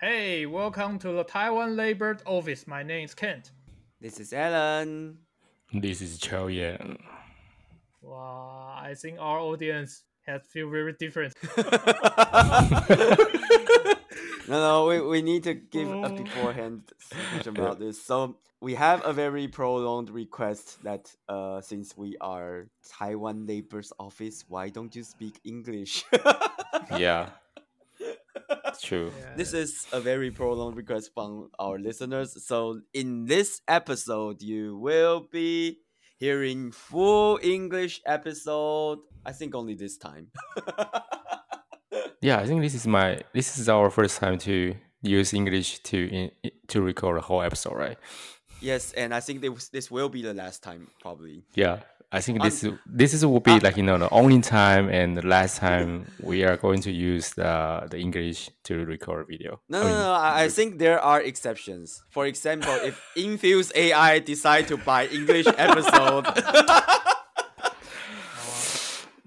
Hey, 0.00 0.46
welcome 0.46 0.98
to 1.00 1.12
the 1.12 1.24
Taiwan 1.24 1.76
Labor 1.76 2.16
Office. 2.24 2.66
My 2.66 2.82
name 2.82 3.04
is 3.04 3.14
Kent. 3.14 3.50
This 4.00 4.18
is 4.18 4.32
Alan. 4.32 5.18
This 5.72 6.00
is 6.00 6.18
Chow 6.18 6.46
Yan. 6.46 6.96
Wow, 8.00 8.74
I 8.80 8.94
think 8.94 9.18
our 9.20 9.38
audience 9.38 10.04
has 10.26 10.40
feel 10.46 10.70
very 10.70 10.94
different. 10.98 11.34
no, 11.58 11.66
no, 14.48 14.86
we, 14.86 15.00
we 15.02 15.22
need 15.22 15.44
to 15.44 15.54
give 15.54 15.90
a 15.90 16.06
Oh. 16.06 16.16
beforehand 16.16 16.82
speech 16.98 17.46
about 17.54 17.78
this. 17.78 18.00
So 18.02 18.36
we 18.60 18.74
have 18.74 19.04
a 19.04 19.12
very 19.12 19.48
prolonged 19.48 20.08
request 20.10 20.82
that 20.82 21.14
uh, 21.28 21.60
since 21.60 21.96
we 21.96 22.16
are 22.22 22.68
Taiwan 22.88 23.46
Labor's 23.46 23.92
Office, 23.98 24.44
why 24.48 24.70
don't 24.70 24.96
you 24.96 25.04
speak 25.04 25.40
English? 25.44 26.04
Yeah. 26.96 27.28
True. 28.82 29.12
Yeah. 29.18 29.34
this 29.36 29.52
is 29.52 29.86
a 29.92 30.00
very 30.00 30.30
prolonged 30.30 30.76
request 30.76 31.10
from 31.14 31.50
our 31.58 31.78
listeners. 31.78 32.36
So 32.46 32.80
in 32.92 33.26
this 33.26 33.60
episode, 33.68 34.42
you 34.42 34.76
will 34.76 35.26
be 35.30 35.78
hearing 36.18 36.72
full 36.72 37.38
English 37.42 38.00
episode. 38.06 38.98
I 39.24 39.32
think 39.32 39.54
only 39.54 39.74
this 39.74 39.96
time. 39.96 40.28
Yeah, 42.22 42.38
I 42.38 42.46
think 42.46 42.60
this 42.60 42.74
is 42.74 42.86
my 42.86 43.20
this 43.32 43.58
is 43.58 43.68
our 43.68 43.88
first 43.90 44.18
time 44.20 44.36
to 44.40 44.74
use 45.02 45.32
English 45.32 45.78
to 45.84 45.96
in, 46.08 46.30
to 46.68 46.82
record 46.82 47.16
a 47.16 47.22
whole 47.22 47.42
episode, 47.42 47.74
right? 47.74 47.98
yes, 48.60 48.92
and 48.92 49.14
I 49.14 49.20
think 49.20 49.40
this 49.40 49.70
this 49.70 49.90
will 49.90 50.08
be 50.10 50.22
the 50.22 50.34
last 50.34 50.62
time 50.62 50.88
probably. 51.00 51.44
Yeah. 51.54 51.80
I 52.12 52.20
think 52.20 52.42
this 52.42 52.64
um, 52.64 52.72
is 52.72 52.78
this 52.86 53.14
is 53.14 53.24
will 53.24 53.38
be 53.40 53.52
um, 53.52 53.60
like 53.60 53.76
you 53.76 53.84
know 53.84 53.96
the 53.96 54.10
only 54.10 54.40
time 54.40 54.88
and 54.88 55.16
the 55.16 55.24
last 55.26 55.58
time 55.58 56.06
we 56.20 56.42
are 56.42 56.56
going 56.56 56.80
to 56.82 56.90
use 56.90 57.30
the 57.34 57.86
the 57.88 57.98
English 57.98 58.50
to 58.64 58.84
record 58.84 59.26
video. 59.28 59.60
No, 59.68 59.78
I 59.78 59.82
no, 59.82 59.88
mean, 59.88 59.98
no. 59.98 60.12
I, 60.12 60.42
I 60.42 60.48
think 60.48 60.78
there 60.78 61.00
are 61.00 61.22
exceptions. 61.22 62.02
For 62.10 62.26
example, 62.26 62.74
if 62.82 63.00
Infuse 63.16 63.70
AI 63.76 64.18
decide 64.18 64.66
to 64.68 64.76
buy 64.76 65.06
English 65.06 65.46
episode, 65.56 66.26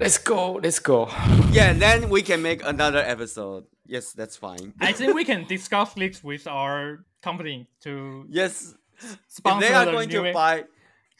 Let's 0.03 0.17
go. 0.17 0.59
Let's 0.61 0.79
go. 0.79 1.07
yeah, 1.51 1.71
then 1.71 2.09
we 2.09 2.21
can 2.21 2.41
make 2.41 2.65
another 2.65 2.99
episode. 2.99 3.65
Yes, 3.85 4.11
that's 4.11 4.35
fine. 4.35 4.73
I 4.81 4.91
think 4.91 5.13
we 5.13 5.23
can 5.23 5.45
discuss 5.45 5.93
this 5.93 6.21
with 6.21 6.47
our 6.47 7.05
company 7.21 7.67
to 7.83 8.25
Yes, 8.29 8.75
if 8.99 9.17
sponsor 9.27 9.67
they 9.67 9.73
are 9.73 9.85
the 9.85 9.91
going 9.91 10.09
to 10.09 10.33
buy, 10.33 10.65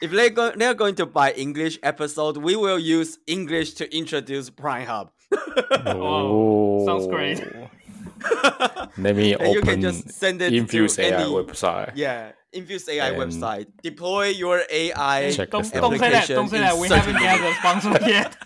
if 0.02 0.10
they 0.10 0.30
go, 0.30 0.50
they 0.50 0.66
are 0.66 0.74
going 0.74 0.94
to 0.96 1.06
buy 1.06 1.32
English 1.32 1.78
episode, 1.82 2.36
we 2.36 2.56
will 2.56 2.78
use 2.78 3.18
English 3.26 3.74
to 3.74 3.96
introduce 3.96 4.50
Prime 4.50 4.86
Hub. 4.86 5.10
Wow, 5.30 5.40
oh, 5.86 6.86
sounds 6.86 7.06
great. 7.06 7.40
Let 8.98 9.16
me 9.16 9.34
And 9.34 9.52
you 9.52 9.60
open 9.60 9.62
can 9.64 9.80
just 9.80 10.10
send 10.10 10.40
it 10.40 10.52
Infuse 10.52 10.96
to 10.96 11.02
AI 11.02 11.22
any- 11.22 11.30
website. 11.30 11.92
Yeah, 11.94 12.32
Infuse 12.52 12.88
AI 12.88 13.10
website. 13.12 13.66
Deploy 13.82 14.28
your 14.28 14.62
AI. 14.70 15.30
Check 15.32 15.50
don't, 15.50 15.62
this 15.62 15.70
don't 15.72 15.98
say 15.98 16.10
that. 16.10 16.28
Don't 16.28 16.48
say 16.48 16.58
that. 16.58 16.76
We 16.78 16.88
haven't 16.88 17.14
got 17.14 17.40
the 17.40 17.54
sponsor 17.54 18.06
yet. 18.08 18.36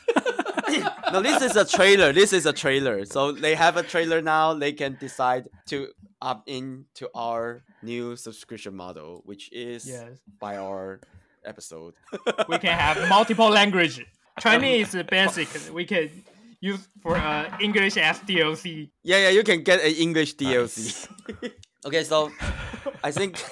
no, 1.13 1.21
this 1.23 1.43
is 1.43 1.57
a 1.57 1.65
trailer. 1.65 2.13
This 2.13 2.33
is 2.33 2.47
a 2.47 2.53
trailer. 2.53 3.05
So 3.05 3.33
they 3.33 3.55
have 3.55 3.77
a 3.77 3.83
trailer 3.83 4.21
now. 4.23 4.55
They 4.55 4.73
can 4.73 4.97
decide 4.99 5.49
to 5.67 5.89
opt 6.21 6.49
in 6.49 6.87
to 6.95 7.09
our 7.15 7.63
new 7.83 8.17
subscription 8.17 8.75
model, 8.75 9.23
which 9.25 9.53
is 9.53 9.87
yes, 9.87 10.19
by 10.41 10.57
our 10.57 11.01
episode. 11.49 11.95
we 12.49 12.59
can 12.59 12.77
have 12.79 13.09
multiple 13.09 13.49
language. 13.51 14.05
Chinese 14.41 14.95
is 14.95 15.03
basic. 15.05 15.49
We 15.75 15.85
can 15.85 16.11
use 16.61 16.89
for 17.03 17.17
uh, 17.17 17.51
English 17.61 17.97
as 17.97 18.19
DLC. 18.21 18.91
yeah, 19.03 19.19
yeah, 19.25 19.31
you 19.31 19.43
can 19.43 19.63
get 19.63 19.81
an 19.81 19.95
English 20.07 20.37
DLC. 20.37 21.09
okay, 21.87 22.05
so 22.05 22.31
I 23.03 23.11
think 23.11 23.43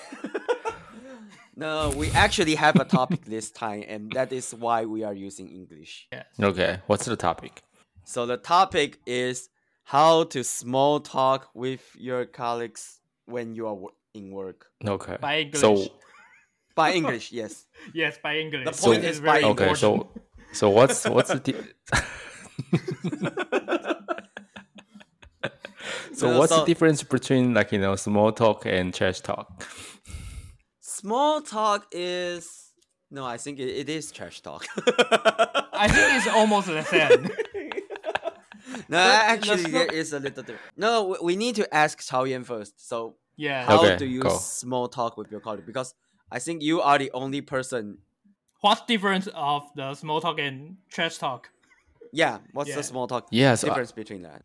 no, 1.56 1.90
we 1.96 2.10
actually 2.12 2.54
have 2.54 2.76
a 2.76 2.84
topic 2.84 3.24
this 3.24 3.50
time, 3.50 3.84
and 3.88 4.12
that 4.12 4.32
is 4.32 4.54
why 4.54 4.84
we 4.84 5.02
are 5.04 5.14
using 5.14 5.48
English. 5.48 6.06
Yes. 6.12 6.26
Okay. 6.40 6.80
What's 6.86 7.06
the 7.06 7.16
topic? 7.16 7.62
So 8.04 8.26
the 8.26 8.36
topic 8.36 8.98
is 9.06 9.48
how 9.84 10.24
to 10.24 10.44
small 10.44 11.00
talk 11.00 11.48
with 11.54 11.82
your 11.98 12.26
colleagues 12.26 13.00
when 13.24 13.54
you 13.54 13.66
are 13.66 13.74
wo- 13.74 13.94
in 14.14 14.30
work. 14.30 14.66
Okay. 14.84 15.16
By 15.20 15.40
English. 15.40 15.60
So 15.60 15.88
By 16.76 16.92
English, 16.92 17.32
yes. 17.32 17.66
Yes, 17.94 18.18
by 18.22 18.38
English. 18.38 18.64
The 18.64 18.72
point 18.86 19.02
This 19.02 19.16
is 19.16 19.20
very 19.20 19.42
by 19.42 19.48
okay. 19.48 19.70
important. 19.70 19.78
So 19.78 20.08
so 20.52 20.70
what's 20.70 21.04
what's 21.08 21.30
the 21.30 21.40
di- 21.40 21.52
so 26.12 26.30
No, 26.32 26.38
what's 26.38 26.52
so- 26.52 26.60
the 26.60 26.66
difference 26.66 27.02
between 27.02 27.54
like 27.54 27.72
you 27.72 27.78
know 27.78 27.96
small 27.96 28.32
talk 28.32 28.66
and 28.66 28.92
trash 28.94 29.20
talk? 29.20 29.66
Small 30.80 31.40
talk 31.42 31.86
is 31.92 32.72
no, 33.10 33.24
I 33.24 33.36
think 33.36 33.58
it, 33.60 33.68
it 33.68 33.88
is 33.88 34.10
trash 34.10 34.40
talk. 34.40 34.66
I 35.72 35.88
think 35.88 36.16
it's 36.16 36.26
almost 36.34 36.66
the 36.66 36.82
same. 36.82 37.30
no, 38.88 38.98
actually, 38.98 39.70
there 39.70 39.86
is 39.92 40.12
a 40.12 40.18
little 40.18 40.42
different. 40.42 40.60
No, 40.76 41.04
we- 41.10 41.18
we 41.22 41.36
need 41.36 41.54
to 41.56 41.72
ask 41.74 42.00
Chao 42.08 42.24
Yan 42.24 42.42
first. 42.44 42.88
So, 42.88 43.16
Yeah. 43.36 43.64
how 43.64 43.78
Okay, 43.84 43.96
do 43.96 44.06
you 44.06 44.22
go. 44.22 44.36
small 44.38 44.88
talk 44.88 45.16
with 45.16 45.30
your 45.30 45.40
colleague? 45.40 45.66
Because 45.66 45.94
I 46.30 46.38
think 46.38 46.62
you 46.62 46.80
are 46.80 46.98
the 46.98 47.10
only 47.12 47.40
person. 47.40 47.98
What's 48.60 48.82
difference 48.86 49.28
of 49.34 49.62
the 49.76 49.94
small 49.94 50.20
talk 50.20 50.38
and 50.38 50.76
trash 50.90 51.18
talk? 51.18 51.50
Yeah, 52.12 52.38
what's 52.52 52.70
Yeah. 52.70 52.76
the 52.76 52.82
small 52.82 53.06
talk 53.06 53.28
Yeah, 53.30 53.54
so 53.54 53.66
I- 53.68 53.70
difference 53.70 53.92
between 53.92 54.22
that? 54.22 54.42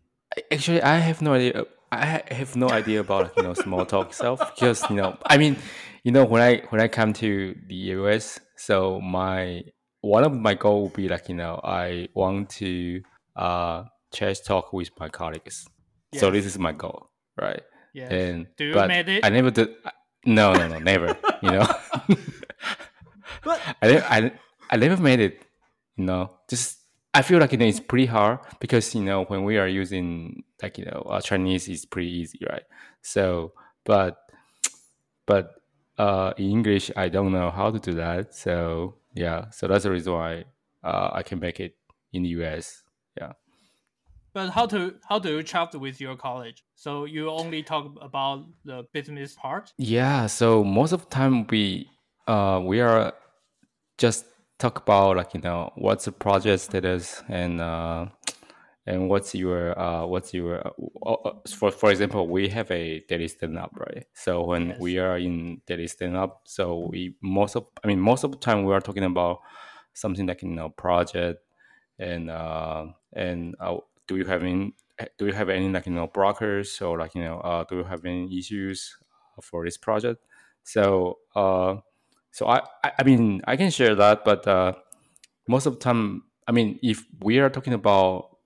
Actually, 0.51 0.81
I 0.81 0.97
have 0.97 1.21
no 1.21 1.33
idea. 1.33 1.65
I 1.91 2.21
have 2.31 2.55
no 2.55 2.69
idea 2.69 3.01
about 3.01 3.35
you 3.37 3.43
know 3.43 3.53
small 3.53 3.85
talk 3.85 4.07
itself 4.09 4.39
because 4.55 4.89
you 4.89 4.95
know 4.95 5.17
I 5.25 5.37
mean, 5.37 5.57
you 6.05 6.11
know 6.13 6.23
when 6.23 6.41
I 6.41 6.61
when 6.69 6.79
I 6.79 6.87
come 6.87 7.11
to 7.13 7.53
the 7.67 7.75
US, 7.97 8.39
so 8.55 9.01
my 9.01 9.63
one 9.99 10.23
of 10.23 10.31
my 10.33 10.53
goal 10.53 10.83
would 10.83 10.93
be 10.93 11.09
like 11.09 11.27
you 11.27 11.35
know 11.35 11.59
I 11.63 12.07
want 12.15 12.49
to 12.61 13.01
uh 13.35 13.83
trash 14.13 14.39
talk 14.39 14.71
with 14.71 14.89
my 14.99 15.09
colleagues. 15.09 15.67
So 16.13 16.31
this 16.31 16.45
is 16.45 16.57
my 16.57 16.71
goal, 16.71 17.09
right? 17.37 17.63
Yes. 17.93 18.11
And 18.11 18.47
Do 18.57 18.65
you 18.65 18.73
but 18.73 18.87
made 18.87 19.09
it? 19.09 19.25
I 19.25 19.29
never 19.29 19.51
did. 19.51 19.69
No, 20.25 20.53
no, 20.53 20.67
no, 20.67 20.79
never. 20.79 21.17
You 21.41 21.51
know, 21.51 21.67
But 23.43 23.59
I, 23.81 23.97
I 23.97 24.31
I 24.69 24.77
never 24.77 25.01
made 25.01 25.19
it. 25.19 25.45
You 25.95 26.05
know, 26.05 26.31
just 26.47 26.79
I 27.13 27.21
feel 27.21 27.39
like 27.39 27.51
you 27.51 27.57
know 27.57 27.65
it's 27.65 27.79
pretty 27.79 28.05
hard 28.05 28.39
because 28.59 28.93
you 28.95 29.01
know 29.03 29.23
when 29.25 29.43
we 29.43 29.57
are 29.57 29.67
using 29.67 30.43
like 30.61 30.77
you 30.77 30.85
know 30.85 31.05
uh, 31.09 31.21
Chinese 31.21 31.67
is 31.67 31.85
pretty 31.85 32.09
easy, 32.09 32.39
right? 32.49 32.63
So, 33.01 33.53
but 33.85 34.17
but 35.25 35.51
uh, 35.97 36.33
in 36.37 36.49
English 36.51 36.91
I 36.95 37.09
don't 37.09 37.31
know 37.31 37.49
how 37.51 37.71
to 37.71 37.79
do 37.79 37.93
that. 37.93 38.35
So 38.35 38.95
yeah, 39.13 39.49
so 39.49 39.67
that's 39.67 39.83
the 39.83 39.91
reason 39.91 40.13
why 40.13 40.45
uh, 40.83 41.09
I 41.13 41.23
can 41.23 41.39
make 41.39 41.59
it 41.59 41.75
in 42.13 42.23
the 42.23 42.29
US. 42.41 42.83
But 44.33 44.49
how 44.51 44.65
to 44.67 44.95
how 45.07 45.19
do 45.19 45.29
you 45.37 45.43
chat 45.43 45.75
with 45.75 45.99
your 45.99 46.15
college? 46.15 46.63
So 46.75 47.05
you 47.05 47.29
only 47.29 47.63
talk 47.63 47.93
about 48.01 48.45
the 48.63 48.85
business 48.93 49.33
part? 49.33 49.73
Yeah, 49.77 50.27
so 50.27 50.63
most 50.63 50.93
of 50.93 51.01
the 51.01 51.09
time 51.09 51.47
we 51.47 51.89
uh 52.27 52.61
we 52.63 52.79
are 52.79 53.13
just 53.97 54.25
talk 54.59 54.79
about 54.79 55.17
like 55.17 55.33
you 55.33 55.41
know 55.41 55.71
what's 55.75 56.05
the 56.05 56.11
project 56.11 56.61
status 56.61 57.23
and 57.27 57.59
uh 57.59 58.05
and 58.85 59.09
what's 59.09 59.35
your 59.35 59.77
uh 59.77 60.05
what's 60.05 60.33
your 60.33 60.65
uh, 61.05 61.11
uh, 61.11 61.33
for 61.55 61.71
for 61.71 61.91
example 61.91 62.27
we 62.27 62.47
have 62.49 62.69
a 62.71 62.99
daily 63.09 63.27
stand 63.27 63.57
up 63.57 63.71
right 63.75 64.05
so 64.13 64.43
when 64.43 64.69
Yes. 64.69 64.79
we 64.79 64.97
are 64.97 65.17
in 65.17 65.61
daily 65.67 65.87
stand 65.87 66.15
up 66.15 66.41
so 66.45 66.87
we 66.89 67.15
most 67.21 67.55
of 67.55 67.65
I 67.83 67.87
mean 67.87 67.99
most 67.99 68.23
of 68.23 68.31
the 68.31 68.37
time 68.37 68.63
we 68.63 68.73
are 68.73 68.81
talking 68.81 69.03
about 69.03 69.39
something 69.93 70.25
like 70.25 70.41
you 70.41 70.49
know 70.49 70.69
project 70.69 71.39
and 71.99 72.29
uh 72.29 72.85
and 73.13 73.55
uh, 73.59 73.77
do 74.11 74.17
you 74.17 74.25
have 74.25 74.43
any 74.43 74.73
do 75.17 75.25
you 75.25 75.31
have 75.31 75.47
any 75.47 75.69
like 75.69 75.85
you 75.85 75.93
know 75.93 76.07
blockers 76.07 76.81
or 76.85 76.99
like 76.99 77.15
you 77.15 77.23
know 77.23 77.39
uh 77.39 77.63
do 77.63 77.77
you 77.77 77.83
have 77.85 78.03
any 78.03 78.37
issues 78.37 78.97
for 79.41 79.63
this 79.63 79.77
project? 79.77 80.21
So 80.63 81.19
uh 81.33 81.77
so 82.31 82.47
I, 82.47 82.61
I 82.83 82.91
i 82.99 83.03
mean 83.03 83.41
i 83.45 83.55
can 83.57 83.69
share 83.71 83.95
that 83.95 84.23
but 84.23 84.47
uh 84.47 84.73
most 85.47 85.65
of 85.65 85.73
the 85.73 85.79
time 85.79 86.23
i 86.47 86.51
mean 86.51 86.79
if 86.81 87.05
we 87.21 87.39
are 87.39 87.49
talking 87.49 87.73
about 87.73 88.37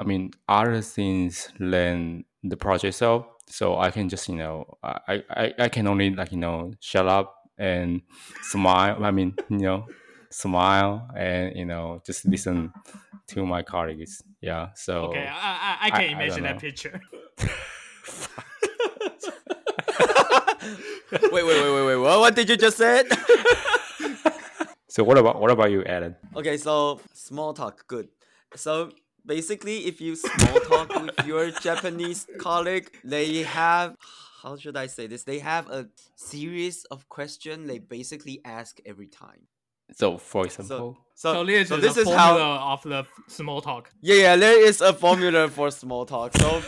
i 0.00 0.04
mean 0.04 0.30
other 0.48 0.80
things 0.80 1.52
than 1.60 2.24
the 2.42 2.56
project 2.56 2.94
itself 2.94 3.26
so 3.46 3.78
i 3.78 3.90
can 3.90 4.08
just 4.08 4.28
you 4.28 4.36
know 4.36 4.78
i 4.82 5.22
i, 5.30 5.54
I 5.58 5.68
can 5.68 5.86
only 5.86 6.10
like 6.10 6.32
you 6.32 6.38
know 6.38 6.72
shut 6.80 7.06
up 7.06 7.36
and 7.58 8.00
smile 8.42 9.04
i 9.04 9.10
mean 9.10 9.34
you 9.50 9.58
know 9.58 9.86
smile 10.42 11.08
and 11.16 11.54
you 11.56 11.64
know 11.64 12.02
just 12.06 12.24
listen 12.26 12.72
to 13.32 13.46
my 13.46 13.62
colleagues 13.62 14.22
yeah 14.40 14.68
so 14.74 14.92
Okay, 15.14 15.26
I 15.26 15.50
I, 15.60 15.76
I 15.80 15.86
I- 15.86 15.90
can 15.90 16.00
I 16.00 16.12
imagine 16.16 16.42
don't 16.44 16.52
that 16.54 16.60
picture. 16.60 17.00
wait, 21.32 21.32
wait, 21.32 21.44
wait, 21.44 21.74
wait, 21.74 21.86
wait. 21.86 21.96
What, 21.96 22.20
what 22.20 22.34
did 22.34 22.48
you 22.48 22.56
just 22.56 22.76
say? 22.76 23.04
so 24.88 25.04
what 25.04 25.18
about 25.18 25.40
what 25.40 25.50
about 25.50 25.70
you 25.70 25.84
Alan? 25.84 26.16
okay, 26.36 26.56
so 26.56 27.00
small 27.12 27.52
talk, 27.54 27.86
good. 27.86 28.08
So 28.56 28.90
basically, 29.26 29.86
if 29.86 30.00
you 30.00 30.16
small 30.16 30.60
talk 30.60 30.88
with 31.00 31.26
your 31.26 31.50
Japanese 31.50 32.26
colleague, 32.38 32.90
they 33.04 33.42
have 33.42 33.96
how 34.42 34.56
should 34.56 34.76
I 34.76 34.86
say 34.88 35.06
this? 35.06 35.24
They 35.24 35.38
have 35.38 35.70
a 35.70 35.88
series 36.16 36.84
of 36.90 37.08
questions 37.08 37.66
they 37.66 37.78
basically 37.78 38.40
ask 38.44 38.78
every 38.84 39.06
time. 39.08 39.48
So, 39.94 40.18
for 40.18 40.44
example, 40.44 40.98
so, 41.14 41.32
so, 41.32 41.44
so, 41.46 41.64
so 41.64 41.76
this 41.76 41.96
is 41.96 42.08
how 42.08 42.38
of 42.38 42.82
the 42.82 43.06
small 43.28 43.60
talk. 43.60 43.90
Yeah, 44.00 44.16
yeah, 44.16 44.36
there 44.36 44.60
is 44.60 44.80
a 44.80 44.92
formula 44.92 45.48
for 45.56 45.70
small 45.70 46.04
talk. 46.04 46.36
So 46.36 46.62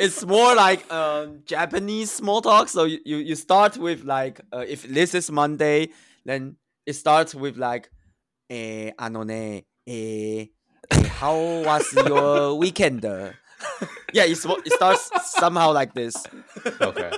it's 0.00 0.24
more 0.24 0.54
like 0.54 0.90
um, 0.92 1.42
Japanese 1.44 2.10
small 2.10 2.42
talk. 2.42 2.68
So 2.68 2.84
you, 2.84 2.98
you, 3.04 3.16
you 3.18 3.34
start 3.36 3.76
with 3.76 4.04
like 4.04 4.40
uh, 4.52 4.64
if 4.66 4.82
this 4.82 5.14
is 5.14 5.30
Monday, 5.30 5.90
then 6.24 6.56
it 6.84 6.94
starts 6.94 7.34
with 7.34 7.56
like, 7.56 7.88
eh, 8.50 8.90
anone, 8.98 9.64
eh, 9.86 10.46
eh 10.90 11.04
how 11.06 11.36
was 11.36 11.92
your 11.92 12.58
weekend? 12.58 13.04
yeah, 13.04 14.24
it, 14.24 14.44
it 14.44 14.72
starts 14.72 15.10
somehow 15.24 15.72
like 15.72 15.94
this. 15.94 16.16
Okay 16.80 17.12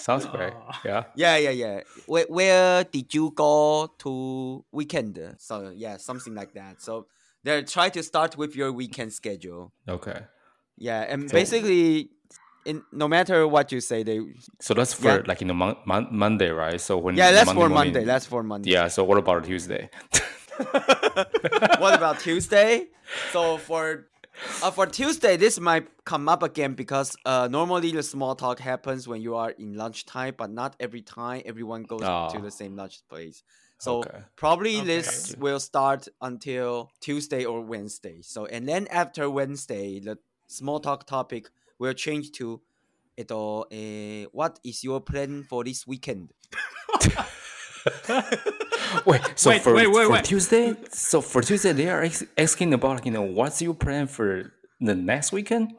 sounds 0.00 0.26
great. 0.26 0.52
Oh. 0.54 0.70
Yeah. 0.84 1.04
Yeah, 1.14 1.36
yeah, 1.36 1.50
yeah. 1.50 1.80
Where, 2.06 2.26
where 2.28 2.84
did 2.84 3.12
you 3.14 3.32
go 3.34 3.92
to 3.98 4.64
weekend? 4.72 5.18
So 5.38 5.70
yeah, 5.74 5.96
something 5.98 6.34
like 6.34 6.52
that. 6.54 6.80
So 6.82 7.06
they 7.44 7.62
try 7.62 7.88
to 7.90 8.02
start 8.02 8.36
with 8.36 8.56
your 8.56 8.72
weekend 8.72 9.12
schedule. 9.12 9.72
Okay. 9.88 10.20
Yeah, 10.76 11.00
and 11.08 11.28
So- 11.30 11.34
basically, 11.34 12.10
in 12.66 12.82
no 12.92 13.08
matter 13.08 13.46
what 13.48 13.72
you 13.72 13.80
say, 13.80 14.02
they 14.02 14.20
So 14.60 14.74
that's 14.74 14.92
for 14.92 15.08
Yeah. 15.08 15.22
like 15.26 15.40
you 15.40 15.46
know 15.46 15.54
mon- 15.54 15.76
mon- 15.86 16.08
Monday, 16.10 16.50
right? 16.50 16.80
So 16.80 16.98
when 16.98 17.16
yeah, 17.16 17.30
that's 17.32 17.46
Monday 17.46 17.60
for 17.62 17.68
morning- 17.68 17.92
Monday. 17.94 18.04
That's 18.04 18.26
for 18.26 18.42
Monday. 18.42 18.70
yeah. 18.70 18.88
So 18.88 19.04
what 19.04 19.16
about 19.18 19.44
Tuesday? 19.44 19.88
what 21.78 21.94
about 21.94 22.20
Tuesday? 22.20 22.86
So 23.32 23.56
for 23.58 24.06
uh, 24.62 24.70
for 24.70 24.86
Tuesday, 24.86 25.36
this 25.36 25.58
might 25.60 25.88
come 26.04 26.28
up 26.28 26.42
again 26.42 26.74
because 26.74 27.16
uh, 27.24 27.48
normally 27.50 27.92
the 27.92 28.02
small 28.02 28.34
talk 28.34 28.58
happens 28.58 29.06
when 29.06 29.20
you 29.20 29.34
are 29.36 29.50
in 29.50 29.74
lunchtime, 29.74 30.34
but 30.36 30.50
not 30.50 30.76
every 30.80 31.02
time 31.02 31.42
everyone 31.44 31.82
goes 31.84 32.02
oh. 32.02 32.28
to 32.32 32.38
ah. 32.38 32.40
the 32.40 32.50
same 32.50 32.76
lunch 32.76 33.00
place. 33.08 33.42
So 33.78 34.00
okay. 34.00 34.18
probably 34.36 34.76
okay. 34.76 34.86
this 34.86 35.34
will 35.38 35.58
start 35.58 36.06
until 36.20 36.90
Tuesday 37.00 37.44
or 37.44 37.62
Wednesday. 37.62 38.20
So 38.20 38.44
and 38.46 38.68
then 38.68 38.86
after 38.88 39.30
Wednesday, 39.30 40.00
the 40.00 40.18
small 40.48 40.80
talk 40.80 41.06
topic 41.06 41.48
will 41.78 41.94
change 41.94 42.32
to, 42.32 42.60
"Edo, 43.16 43.62
uh, 43.62 43.64
eh, 43.70 44.26
what 44.32 44.60
is 44.62 44.84
your 44.84 45.00
plan 45.00 45.44
for 45.44 45.64
this 45.64 45.86
weekend?" 45.86 46.34
wait. 49.06 49.20
So 49.36 49.50
Wait, 49.50 49.62
for, 49.62 49.74
wait, 49.74 49.86
wait, 49.90 50.06
for 50.06 50.12
wait. 50.12 50.24
Tuesday, 50.24 50.74
so 50.92 51.20
for 51.20 51.42
Tuesday 51.42 51.72
they 51.72 51.88
are 51.88 52.08
asking 52.38 52.74
about 52.74 53.04
you 53.06 53.12
know 53.12 53.22
what's 53.22 53.60
your 53.62 53.74
plan 53.74 54.06
for 54.06 54.52
the 54.80 54.94
next 54.94 55.32
weekend? 55.32 55.72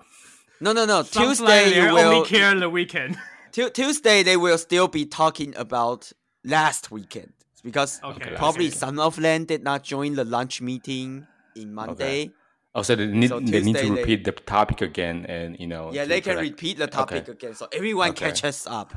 No, 0.59 0.73
no, 0.73 0.85
no. 0.85 1.03
Sounds 1.03 1.39
Tuesday 1.39 1.45
like 1.65 1.73
they 1.73 1.81
you 1.87 1.93
will 1.93 1.97
only 2.15 2.27
care 2.27 2.53
the 2.59 2.69
weekend. 2.69 3.17
Tu- 3.51 3.69
Tuesday 3.69 4.23
they 4.23 4.37
will 4.37 4.57
still 4.57 4.87
be 4.87 5.05
talking 5.05 5.53
about 5.57 6.11
last 6.45 6.89
weekend 6.91 7.33
because 7.63 7.99
Okay, 8.03 8.31
probably 8.35 8.67
okay. 8.67 8.75
some 8.75 8.99
of 8.99 9.15
them 9.17 9.45
did 9.45 9.63
not 9.63 9.83
join 9.83 10.15
the 10.15 10.23
lunch 10.23 10.61
meeting 10.61 11.27
in 11.55 11.73
Monday. 11.73 12.31
Oh, 12.73 12.81
so 12.83 12.95
they 12.95 13.07
need 13.07 13.27
So 13.27 13.39
they 13.41 13.59
need 13.61 13.73
Tuesday 13.75 13.87
to 13.89 13.93
they- 13.95 14.01
repeat 14.01 14.23
the 14.23 14.31
topic 14.31 14.81
again, 14.81 15.25
and 15.27 15.59
you 15.59 15.67
know. 15.67 15.91
Yeah, 15.91 16.05
they 16.05 16.21
can 16.21 16.35
correct- 16.35 16.49
repeat 16.51 16.77
the 16.77 16.87
topic 16.87 17.23
Okay. 17.23 17.31
again, 17.33 17.53
so 17.55 17.67
everyone 17.73 18.11
Okay. 18.11 18.27
catches 18.27 18.65
up. 18.65 18.93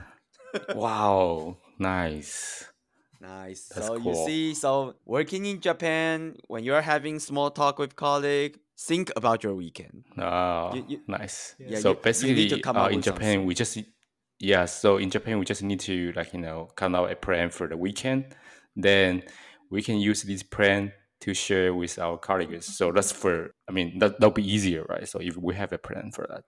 Wow, 0.74 1.56
nice. 1.80 2.64
Nice. 3.26 3.68
That's 3.74 3.86
so 3.86 3.96
you 3.96 4.14
see, 4.26 4.54
so 4.54 4.94
working 5.06 5.46
in 5.46 5.60
Japan, 5.60 6.36
when 6.48 6.62
you're 6.64 6.82
having 6.82 7.18
small 7.18 7.50
talk 7.50 7.78
with 7.78 7.96
colleague, 7.96 8.58
think 8.78 9.10
about 9.16 9.42
your 9.44 9.54
weekend. 9.54 10.04
Oh, 10.18 10.74
You- 10.74 10.84
you- 10.88 11.02
nice. 11.06 11.54
Yeah, 11.58 11.78
so 11.78 11.90
you- 11.90 11.94
you 11.96 12.00
basically, 12.02 12.48
to 12.50 12.60
come 12.60 12.76
uh, 12.76 12.88
in 12.88 13.00
Japan, 13.00 13.20
something. 13.22 13.46
we 13.46 13.54
just 13.54 13.78
yeah. 14.40 14.66
So 14.66 14.98
in 14.98 15.08
Japan, 15.10 15.38
we 15.38 15.44
just 15.44 15.62
need 15.62 15.80
to 15.80 16.12
like 16.16 16.32
you 16.34 16.40
know 16.40 16.68
come 16.76 16.94
out 16.94 17.10
a 17.10 17.16
plan 17.16 17.50
for 17.50 17.66
the 17.68 17.76
weekend. 17.76 18.34
Then 18.76 19.22
we 19.70 19.80
can 19.82 19.98
use 19.98 20.22
this 20.22 20.42
plan 20.42 20.92
to 21.20 21.32
share 21.32 21.72
with 21.72 21.98
our 21.98 22.18
colleagues. 22.18 22.66
So 22.76 22.92
that's 22.92 23.12
for 23.12 23.54
I 23.68 23.72
mean 23.72 23.98
that 24.00 24.20
that'll 24.20 24.32
be 24.34 24.44
easier, 24.56 24.84
right? 24.88 25.08
So 25.08 25.18
if 25.20 25.36
we 25.36 25.54
have 25.54 25.72
a 25.72 25.78
plan 25.78 26.10
for 26.12 26.26
that. 26.28 26.44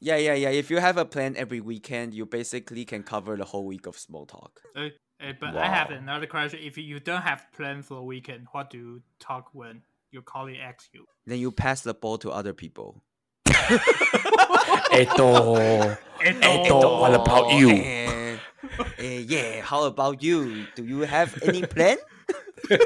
Yeah, 0.00 0.16
yeah, 0.16 0.34
yeah. 0.34 0.50
If 0.50 0.70
you 0.70 0.78
have 0.78 0.96
a 0.96 1.04
plan 1.04 1.34
every 1.36 1.60
weekend, 1.60 2.14
you 2.14 2.24
basically 2.24 2.84
can 2.84 3.02
cover 3.02 3.36
the 3.36 3.44
whole 3.44 3.66
week 3.66 3.86
of 3.86 3.98
small 3.98 4.26
talk. 4.26 4.60
Uh, 4.76 4.90
uh, 5.20 5.32
but 5.40 5.56
I 5.56 5.66
have 5.66 5.90
another 5.90 6.26
question. 6.26 6.60
If 6.62 6.78
you 6.78 7.00
don't 7.00 7.22
have 7.22 7.46
plan 7.52 7.82
for 7.82 7.98
a 7.98 8.02
weekend, 8.02 8.46
what 8.52 8.70
do 8.70 8.78
you 8.78 9.02
talk 9.18 9.50
when 9.52 9.82
your 10.10 10.22
colleague 10.22 10.60
asks 10.62 10.88
you? 10.92 11.06
Then 11.26 11.38
you 11.38 11.50
pass 11.50 11.82
the 11.82 11.94
ball 11.94 12.18
to 12.18 12.30
other 12.30 12.52
people. 12.52 13.02
Eto. 14.92 15.98
Eto. 16.20 17.00
what 17.00 17.14
about 17.14 17.52
you? 17.52 17.70
Eh, 17.70 18.36
eh, 18.98 19.24
yeah, 19.26 19.60
how 19.62 19.84
about 19.84 20.22
you? 20.22 20.66
Do 20.74 20.84
you 20.84 21.00
have 21.00 21.36
any 21.42 21.62
plan? 21.62 21.96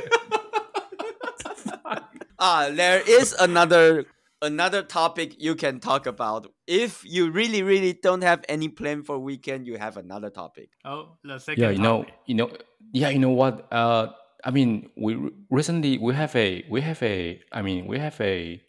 ah, 2.38 2.70
there 2.72 3.02
is 3.06 3.34
another 3.34 4.06
another 4.42 4.82
topic 4.82 5.36
you 5.38 5.54
can 5.54 5.80
talk 5.80 6.06
about. 6.06 6.48
If 6.66 7.04
you 7.04 7.30
really, 7.30 7.62
really 7.62 7.94
don't 7.94 8.22
have 8.22 8.44
any 8.48 8.68
plan 8.68 9.02
for 9.02 9.18
weekend, 9.18 9.66
you 9.66 9.78
have 9.78 9.96
another 9.96 10.30
topic. 10.30 10.70
Oh, 10.84 11.16
the 11.24 11.38
second. 11.38 11.62
yeah 11.62 11.70
you 11.70 11.78
know 11.78 12.02
topic. 12.02 12.14
you 12.26 12.34
know 12.34 12.50
yeah 12.92 13.08
you 13.08 13.18
know 13.18 13.30
what 13.30 13.72
uh 13.72 14.08
i 14.44 14.50
mean 14.50 14.90
we 14.96 15.16
recently 15.50 15.98
we 15.98 16.14
have 16.14 16.34
a 16.36 16.64
we 16.68 16.80
have 16.80 17.02
a 17.02 17.40
i 17.52 17.62
mean 17.62 17.86
we 17.86 17.98
have 17.98 18.20
a 18.20 18.60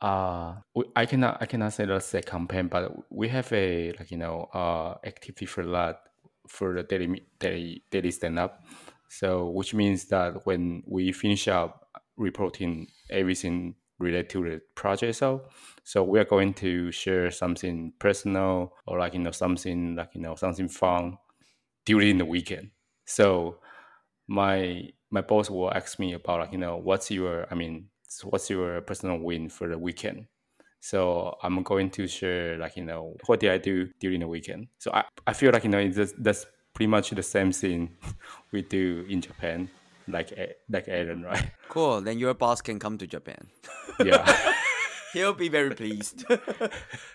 uh 0.00 0.54
we, 0.74 0.84
i 0.96 1.06
cannot 1.06 1.38
i 1.40 1.46
cannot 1.46 1.72
say 1.72 1.84
that's 1.84 2.12
a 2.14 2.20
campaign 2.20 2.66
but 2.68 2.92
we 3.10 3.28
have 3.28 3.50
a 3.52 3.92
like 3.98 4.10
you 4.10 4.16
know 4.16 4.48
uh 4.52 4.94
activity 5.06 5.46
for 5.46 5.64
that 5.64 6.00
for 6.48 6.74
the 6.74 6.82
daily 6.82 7.22
daily 7.38 7.82
daily 7.90 8.10
stand 8.10 8.38
up 8.38 8.64
so 9.08 9.48
which 9.48 9.74
means 9.74 10.06
that 10.06 10.44
when 10.44 10.82
we 10.86 11.12
finish 11.12 11.46
up 11.46 11.86
reporting 12.16 12.88
everything 13.10 13.74
related 14.02 14.28
to 14.28 14.42
the 14.42 14.60
project 14.74 15.10
itself 15.10 15.42
so 15.84 16.02
we 16.02 16.18
are 16.20 16.24
going 16.24 16.54
to 16.54 16.92
share 16.92 17.30
something 17.30 17.92
personal 17.98 18.72
or 18.86 18.98
like 18.98 19.14
you 19.14 19.20
know 19.20 19.32
something 19.32 19.96
like 19.96 20.10
you 20.14 20.20
know 20.20 20.36
something 20.36 20.68
fun 20.68 21.18
during 21.84 22.18
the 22.18 22.24
weekend. 22.24 22.70
So 23.04 23.58
my 24.28 24.90
my 25.10 25.20
boss 25.20 25.50
will 25.50 25.72
ask 25.72 25.98
me 25.98 26.12
about 26.12 26.40
like 26.40 26.52
you 26.52 26.58
know 26.58 26.76
what's 26.76 27.10
your 27.10 27.46
I 27.50 27.54
mean 27.54 27.88
what's 28.24 28.48
your 28.48 28.80
personal 28.82 29.18
win 29.18 29.48
for 29.48 29.68
the 29.68 29.78
weekend. 29.78 30.26
So 30.80 31.36
I'm 31.42 31.62
going 31.62 31.90
to 31.90 32.06
share 32.06 32.58
like 32.58 32.76
you 32.76 32.84
know 32.84 33.16
what 33.26 33.40
did 33.40 33.50
I 33.50 33.58
do 33.58 33.88
during 33.98 34.20
the 34.20 34.28
weekend. 34.28 34.68
So 34.78 34.92
I, 34.92 35.04
I 35.26 35.32
feel 35.32 35.52
like 35.52 35.64
you 35.64 35.70
know 35.70 35.78
it's 35.78 35.96
just, 35.96 36.22
that's 36.22 36.46
pretty 36.74 36.88
much 36.88 37.10
the 37.10 37.22
same 37.22 37.50
thing 37.50 37.96
we 38.52 38.62
do 38.62 39.04
in 39.08 39.20
Japan, 39.20 39.68
like 40.08 40.32
A- 40.32 40.54
like 40.68 40.88
Aaron, 40.88 41.22
right? 41.22 41.50
Cool. 41.68 42.00
Then 42.02 42.18
your 42.18 42.34
boss 42.34 42.60
can 42.60 42.78
come 42.78 42.98
to 42.98 43.06
Japan. 43.06 43.48
Yeah. 44.04 44.52
He'll 45.12 45.34
be 45.34 45.48
very 45.50 45.74
pleased. 45.74 46.24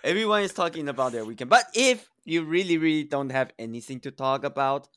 Everyone 0.03 0.44
is 0.44 0.53
talking 0.53 0.88
about 0.88 1.12
their 1.13 1.25
weekend. 1.25 1.50
But 1.50 1.65
if 1.74 2.08
you 2.25 2.44
really, 2.44 2.77
really 2.77 3.03
don't 3.03 3.32
have 3.32 3.51
anything 3.58 4.00
to 4.01 4.12
talk 4.12 4.44
about 4.44 4.88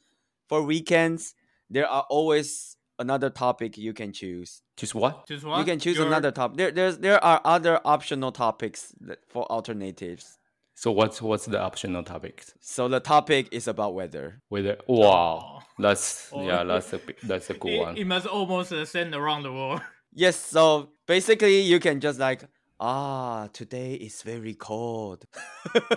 for 0.48 0.60
weekends, 0.62 1.34
there 1.70 1.86
are 1.88 2.04
always 2.10 2.76
another 2.98 3.30
topic 3.30 3.78
you 3.78 3.94
can 3.94 4.12
choose. 4.12 4.60
Just 4.76 4.94
what? 4.94 5.26
Just 5.26 5.44
what? 5.44 5.58
You 5.58 5.64
can 5.64 5.78
choose 5.78 5.96
Your- 5.96 6.06
another 6.08 6.30
topic. 6.30 6.58
There, 6.58 6.70
there's, 6.70 6.98
there 6.98 7.22
are 7.24 7.40
other 7.44 7.80
optional 7.86 8.32
topics 8.32 8.92
that, 9.00 9.20
for 9.28 9.50
alternatives. 9.50 10.36
So 10.80 10.90
what's 10.92 11.20
what's 11.20 11.44
the 11.44 11.60
optional 11.60 12.02
topic? 12.02 12.42
So 12.58 12.88
the 12.88 13.00
topic 13.00 13.48
is 13.52 13.68
about 13.68 13.94
weather. 13.94 14.40
Weather. 14.48 14.78
wow, 14.88 15.60
that's 15.78 16.30
Oh. 16.32 16.46
yeah, 16.46 16.64
that's 16.64 16.94
a 16.94 16.98
bi- 16.98 17.16
that's 17.22 17.50
a 17.50 17.54
good 17.54 17.72
It, 17.72 17.78
one. 17.80 17.96
it 17.98 18.06
must 18.06 18.26
almost 18.26 18.72
uh, 18.72 18.86
send 18.86 19.14
around 19.14 19.42
the 19.42 19.52
world. 19.52 19.82
Yes, 20.14 20.36
so 20.36 20.88
basically 21.06 21.60
you 21.60 21.78
can 21.80 22.00
just 22.00 22.18
like, 22.18 22.44
ah, 22.80 23.48
today 23.52 23.92
is 23.94 24.22
very 24.22 24.54
cold. 24.54 25.24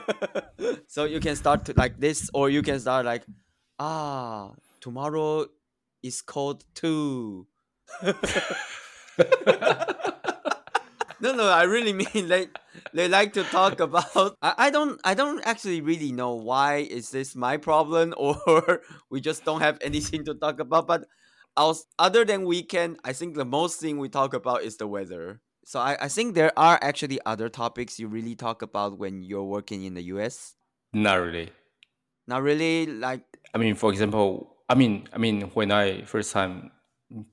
so 0.87 1.05
you 1.05 1.21
can 1.21 1.35
start 1.37 1.63
to 1.65 1.73
like 1.77 1.97
this, 1.97 2.29
or 2.33 2.49
you 2.49 2.61
can 2.61 2.77
start 2.79 3.05
like, 3.05 3.23
ah, 3.79 4.51
tomorrow 4.81 5.45
is 6.03 6.21
cold 6.21 6.65
too. 6.75 7.47
no, 11.23 11.33
no, 11.33 11.47
I 11.47 11.63
really 11.63 11.93
mean 12.03 12.27
they 12.27 12.47
they 12.93 13.07
like 13.07 13.33
to 13.33 13.43
talk 13.45 13.79
about. 13.79 14.35
I, 14.41 14.67
I 14.67 14.69
don't 14.69 14.99
I 15.03 15.13
don't 15.13 15.41
actually 15.47 15.79
really 15.81 16.11
know 16.11 16.35
why 16.35 16.77
is 16.77 17.09
this 17.09 17.35
my 17.35 17.57
problem 17.57 18.13
or 18.17 18.81
we 19.09 19.21
just 19.21 19.45
don't 19.45 19.61
have 19.61 19.79
anything 19.81 20.25
to 20.25 20.35
talk 20.35 20.59
about. 20.59 20.85
But 20.85 21.07
else, 21.55 21.85
other 21.97 22.25
than 22.25 22.43
weekend, 22.43 22.99
I 23.03 23.13
think 23.13 23.35
the 23.35 23.45
most 23.45 23.79
thing 23.79 23.97
we 23.97 24.09
talk 24.09 24.33
about 24.33 24.63
is 24.63 24.77
the 24.77 24.87
weather. 24.87 25.39
So 25.65 25.79
I, 25.79 25.95
I 26.01 26.07
think 26.09 26.35
there 26.35 26.51
are 26.59 26.77
actually 26.81 27.19
other 27.25 27.47
topics 27.47 27.97
you 27.97 28.09
really 28.09 28.35
talk 28.35 28.61
about 28.61 28.99
when 28.99 29.23
you're 29.23 29.47
working 29.47 29.85
in 29.85 29.93
the 29.93 30.03
US. 30.15 30.55
Not 30.91 31.15
really. 31.15 31.51
Not 32.27 32.43
really 32.43 32.85
like 32.85 33.23
I 33.55 33.57
mean, 33.59 33.75
for 33.75 33.89
example, 33.91 34.57
I 34.67 34.75
mean, 34.75 35.07
I 35.13 35.17
mean, 35.19 35.51
when 35.53 35.71
I 35.71 36.03
first 36.03 36.33
time 36.33 36.71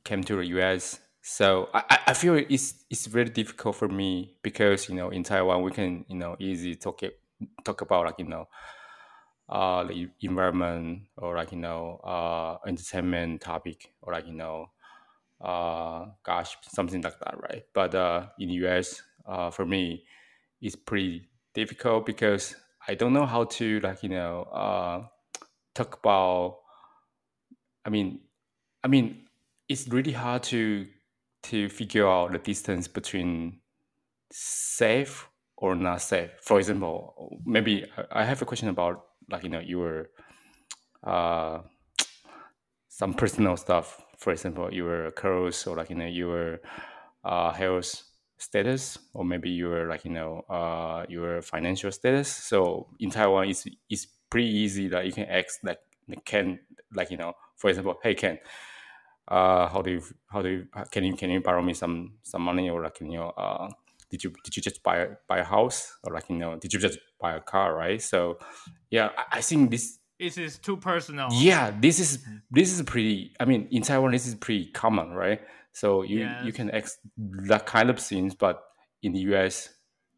came 0.05 0.23
to 0.25 0.37
the 0.37 0.47
US, 0.59 1.01
So 1.23 1.69
I, 1.75 1.99
I- 2.09 2.15
feel 2.15 2.35
it's 2.37 2.85
it's 2.91 3.07
very 3.07 3.29
difficult 3.29 3.77
for 3.77 3.89
me 3.89 4.37
because 4.43 4.89
you 4.89 4.95
know 4.95 5.11
in 5.11 5.23
Taiwan 5.23 5.63
we 5.63 5.71
can 5.71 6.05
you 6.09 6.17
know 6.17 6.37
easy 6.39 6.75
talk 6.77 7.03
it, 7.03 7.21
talk 7.65 7.83
about 7.83 8.07
like 8.07 8.19
you 8.19 8.25
know 8.25 8.49
uh 9.49 9.83
the 9.85 10.09
environment 10.21 11.03
or 11.17 11.35
like 11.37 11.53
you 11.53 11.59
know 11.59 11.99
uh 12.05 12.59
entertainment 12.69 13.41
topic 13.41 13.93
or 14.03 14.13
like 14.13 14.27
you 14.27 14.33
know 14.33 14.71
uh 15.41 16.07
gosh 16.25 16.57
something 16.63 17.03
like 17.03 17.19
that 17.21 17.37
right? 17.43 17.65
But 17.75 17.95
uh 17.95 18.29
in 18.39 18.51
us 18.51 19.03
uh 19.27 19.51
for 19.51 19.67
me 19.67 20.05
it's 20.61 20.77
pretty 20.77 21.29
difficult 21.55 22.07
because 22.07 22.57
i 22.89 22.95
don't 22.95 23.13
know 23.13 23.27
how 23.27 23.45
to 23.45 23.81
like 23.81 24.03
you 24.03 24.09
know 24.11 24.43
uh 24.45 25.07
talk 25.75 25.99
about 25.99 26.61
i 27.85 27.91
mean 27.91 28.21
i 28.85 28.89
mean 28.89 29.27
it's 29.69 29.89
really 29.89 30.13
hard 30.13 30.43
to 30.43 30.89
to 31.43 31.69
figure 31.69 32.07
out 32.09 32.33
the 32.33 32.39
distance 32.39 32.89
between 32.89 33.61
safe 34.31 35.29
or 35.57 35.75
not 35.75 36.01
safe 36.01 36.31
for 36.43 36.59
example 36.59 37.41
maybe 37.45 37.85
i 38.13 38.25
have 38.25 38.41
a 38.43 38.45
question 38.45 38.69
about 38.69 39.05
like 39.31 39.43
you 39.43 39.51
know 39.51 39.61
your 39.61 40.09
uh 41.05 41.61
some 42.89 43.15
personal 43.15 43.57
stuff. 43.57 44.05
For 44.19 44.33
example, 44.33 44.73
your 44.73 45.11
clothes 45.13 45.67
or 45.67 45.77
like 45.77 45.89
you 45.89 45.97
know 45.97 46.07
your 46.07 46.61
uh, 47.25 47.53
health 47.53 48.03
status, 48.37 48.99
or 49.15 49.25
maybe 49.25 49.49
your 49.51 49.89
like 49.89 50.05
you 50.05 50.11
know 50.11 50.41
uh, 50.51 51.07
your 51.09 51.41
financial 51.41 51.91
status. 51.91 52.29
So 52.29 52.89
in 52.99 53.11
Taiwan, 53.11 53.49
it's 53.49 53.67
it's 53.89 54.07
pretty 54.29 54.49
easy 54.49 54.89
that 54.89 55.07
you 55.07 55.13
can 55.13 55.25
ask 55.25 55.61
like 55.65 55.79
can 56.27 56.61
like 56.95 57.11
you 57.11 57.17
know 57.17 57.33
for 57.57 57.71
example, 57.71 57.99
hey 58.03 58.15
Ken, 58.15 58.39
uh, 59.31 59.69
how 59.69 59.81
do 59.83 59.91
you 59.91 60.03
how 60.33 60.43
do 60.43 60.49
you 60.49 60.67
can 60.91 61.05
you 61.05 61.15
can 61.15 61.31
you 61.31 61.41
borrow 61.41 61.63
me 61.63 61.75
some 61.75 62.15
some 62.23 62.43
money 62.43 62.69
or 62.71 62.83
like 62.83 63.01
you 63.01 63.09
know 63.09 63.29
uh, 63.31 63.69
did 64.11 64.25
you 64.25 64.33
did 64.45 64.57
you 64.57 64.63
just 64.63 64.83
buy 64.83 65.09
buy 65.29 65.39
a 65.39 65.45
house 65.45 65.97
or 66.05 66.13
like 66.13 66.29
you 66.29 66.37
know 66.37 66.57
did 66.59 66.73
you 66.73 66.79
just 66.81 66.99
buy 67.21 67.35
a 67.37 67.41
car 67.41 67.75
right? 67.77 68.03
So 68.03 68.39
yeah, 68.91 69.11
I, 69.17 69.39
I 69.39 69.41
think 69.41 69.71
this 69.71 69.99
This 70.19 70.37
is 70.37 70.59
too 70.59 70.77
personal. 70.77 71.29
yeah 71.33 71.71
this 71.81 71.99
is 71.99 72.19
this 72.51 72.69
is 72.75 72.83
pretty 72.83 73.33
i 73.41 73.45
mean 73.47 73.69
in 73.71 73.83
taiwan 73.83 74.13
this 74.13 74.27
is 74.27 74.35
pretty 74.35 74.67
common 74.73 75.13
right 75.25 75.41
so 75.73 76.03
you 76.03 76.19
you 76.45 76.53
can 76.53 76.69
ask 76.79 76.99
that 77.49 77.65
kind 77.65 77.89
of 77.89 77.99
things 77.99 78.35
but 78.35 78.57
in 79.03 79.13
the 79.15 79.21
us 79.21 79.71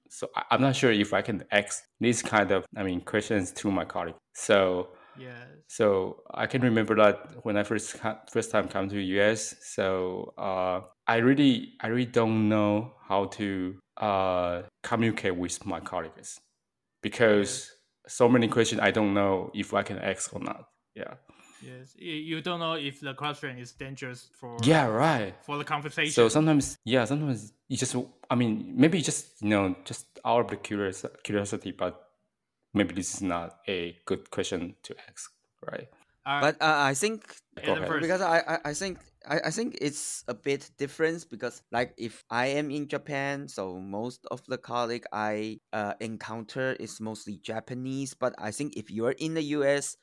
so 0.09 0.27
I, 0.35 0.43
i'm 0.51 0.61
not 0.61 0.75
sure 0.75 0.91
if 0.91 1.13
i 1.15 1.23
can 1.23 1.45
ask 1.53 1.85
this 2.01 2.21
kind 2.23 2.51
of 2.51 2.65
i 2.77 2.83
mean 2.83 3.01
questions 3.13 3.53
to 3.61 3.71
my 3.71 3.85
colleague 3.85 4.19
so 4.35 4.89
Yes. 5.19 5.47
so 5.69 6.23
i 6.33 6.47
can 6.47 6.63
remember 6.63 6.95
that 6.97 7.45
when 7.45 7.57
i 7.57 7.63
first 7.63 7.97
first 8.31 8.51
time 8.51 8.69
come 8.69 8.89
to 8.89 8.99
us 9.31 9.55
so 9.63 10.33
uh 10.39 10.81
i 11.07 11.17
really 11.17 11.75
i 11.81 11.87
really 11.89 12.07
don't 12.07 12.49
know 12.49 12.93
how 13.09 13.27
to 13.27 13.77
uh 13.99 14.63
communicate 14.83 15.37
with 15.37 15.65
my 15.67 15.81
colleagues 15.81 16.41
because 17.03 17.71
so 18.09 18.29
many 18.29 18.49
questions 18.49 18.81
i 18.81 18.91
don't 18.91 19.15
know 19.15 19.51
if 19.55 19.75
i 19.75 19.83
can 19.83 19.99
ask 19.99 20.35
or 20.35 20.41
not 20.41 20.65
yeah 20.95 21.15
Yes. 21.65 21.95
You, 21.97 22.13
you 22.13 22.41
don't 22.41 22.59
know 22.59 22.75
if 22.75 23.01
the 23.01 23.15
question 23.15 23.59
is 23.59 23.73
dangerous 23.73 24.29
for 24.39 24.57
Yeah, 24.65 24.87
right. 24.87 25.35
for 25.43 25.59
the 25.59 25.65
conversation. 25.65 26.13
So 26.13 26.29
sometimes, 26.29 26.77
yeah, 26.85 27.05
sometimes 27.05 27.53
you 27.69 27.77
just, 27.77 27.95
I 28.29 28.35
mean, 28.35 28.75
maybe 28.77 29.01
just 29.01 29.41
you 29.41 29.51
know, 29.51 29.77
just 29.85 30.07
out 30.25 30.41
of 30.41 30.49
the 30.49 30.57
curious 30.57 31.05
curiosity, 31.23 31.71
but 31.71 32.09
maybe 32.75 32.95
this 32.95 33.15
is 33.15 33.23
not 33.23 33.59
a 33.69 33.97
good 34.07 34.31
question 34.31 34.77
to 34.85 34.95
ask, 35.09 35.31
right? 35.71 35.89
Uh, 36.25 36.41
But 36.41 36.63
uh, 36.63 36.79
I 36.91 36.95
think 36.95 37.35
Go 37.57 37.63
Adam 37.73 37.75
ahead. 37.75 37.89
first. 37.89 38.03
because 38.03 38.21
I, 38.21 38.39
I, 38.41 38.59
I 38.71 38.75
think 38.75 38.99
I, 39.27 39.41
I 39.47 39.51
think 39.51 39.79
it's 39.81 40.25
a 40.29 40.35
bit 40.35 40.71
different 40.79 41.29
because 41.31 41.63
like 41.71 41.95
if 41.99 42.25
I 42.31 42.47
am 42.59 42.71
in 42.71 42.89
Japan, 42.89 43.49
so 43.49 43.79
most 43.79 44.27
of 44.31 44.45
the 44.47 44.59
colleague 44.59 45.05
I 45.13 45.61
uh, 45.73 45.95
encounter 46.01 46.73
is 46.79 47.01
mostly 47.01 47.39
Japanese. 47.39 48.15
But 48.15 48.35
I 48.39 48.51
think 48.51 48.77
if 48.77 48.91
you're 48.91 49.13
in 49.19 49.35
the 49.35 49.43
US, 49.59 49.97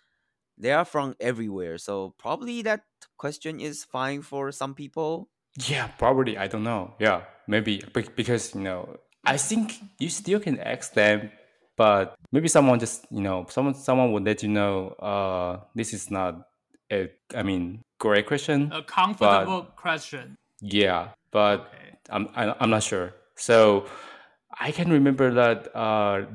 they 0.57 0.71
are 0.73 0.85
from 0.85 1.15
everywhere. 1.19 1.77
So 1.77 2.15
probably 2.17 2.61
that 2.63 2.83
question 3.17 3.59
is 3.59 3.83
fine 3.85 4.21
for 4.21 4.51
some 4.51 4.75
people. 4.75 5.29
Yeah, 5.67 5.87
probably. 5.97 6.37
I 6.37 6.47
don't 6.47 6.63
know. 6.63 6.93
Yeah, 6.99 7.25
maybe 7.47 7.83
because 8.15 8.55
you 8.55 8.61
know, 8.61 8.97
I 9.25 9.37
think 9.37 9.79
you 9.99 10.09
still 10.09 10.39
can 10.39 10.59
ask 10.59 10.93
them, 10.93 11.31
but 11.79 12.15
maybe 12.33 12.49
someone 12.49 12.77
just 12.77 13.07
you 13.09 13.21
know, 13.21 13.45
someone 13.49 13.73
someone 13.73 14.11
would 14.11 14.25
let 14.25 14.43
you 14.43 14.49
know. 14.49 14.89
Uh, 14.99 15.61
this 15.75 15.93
is 15.93 16.11
not 16.11 16.43
a, 16.91 17.09
I 17.33 17.41
mean, 17.41 17.81
great 17.99 18.27
question. 18.27 18.69
a 18.73 18.83
comfortable 18.83 19.63
question. 19.77 20.35
Yeah, 20.61 21.11
but 21.31 21.61
Okay. 21.61 21.95
I'm 22.09 22.27
I'm 22.35 22.69
not 22.69 22.83
sure. 22.83 23.15
So 23.35 23.87
I 24.59 24.71
can 24.71 24.91
remember 24.91 25.33
that 25.35 25.73
uh, 25.73 26.25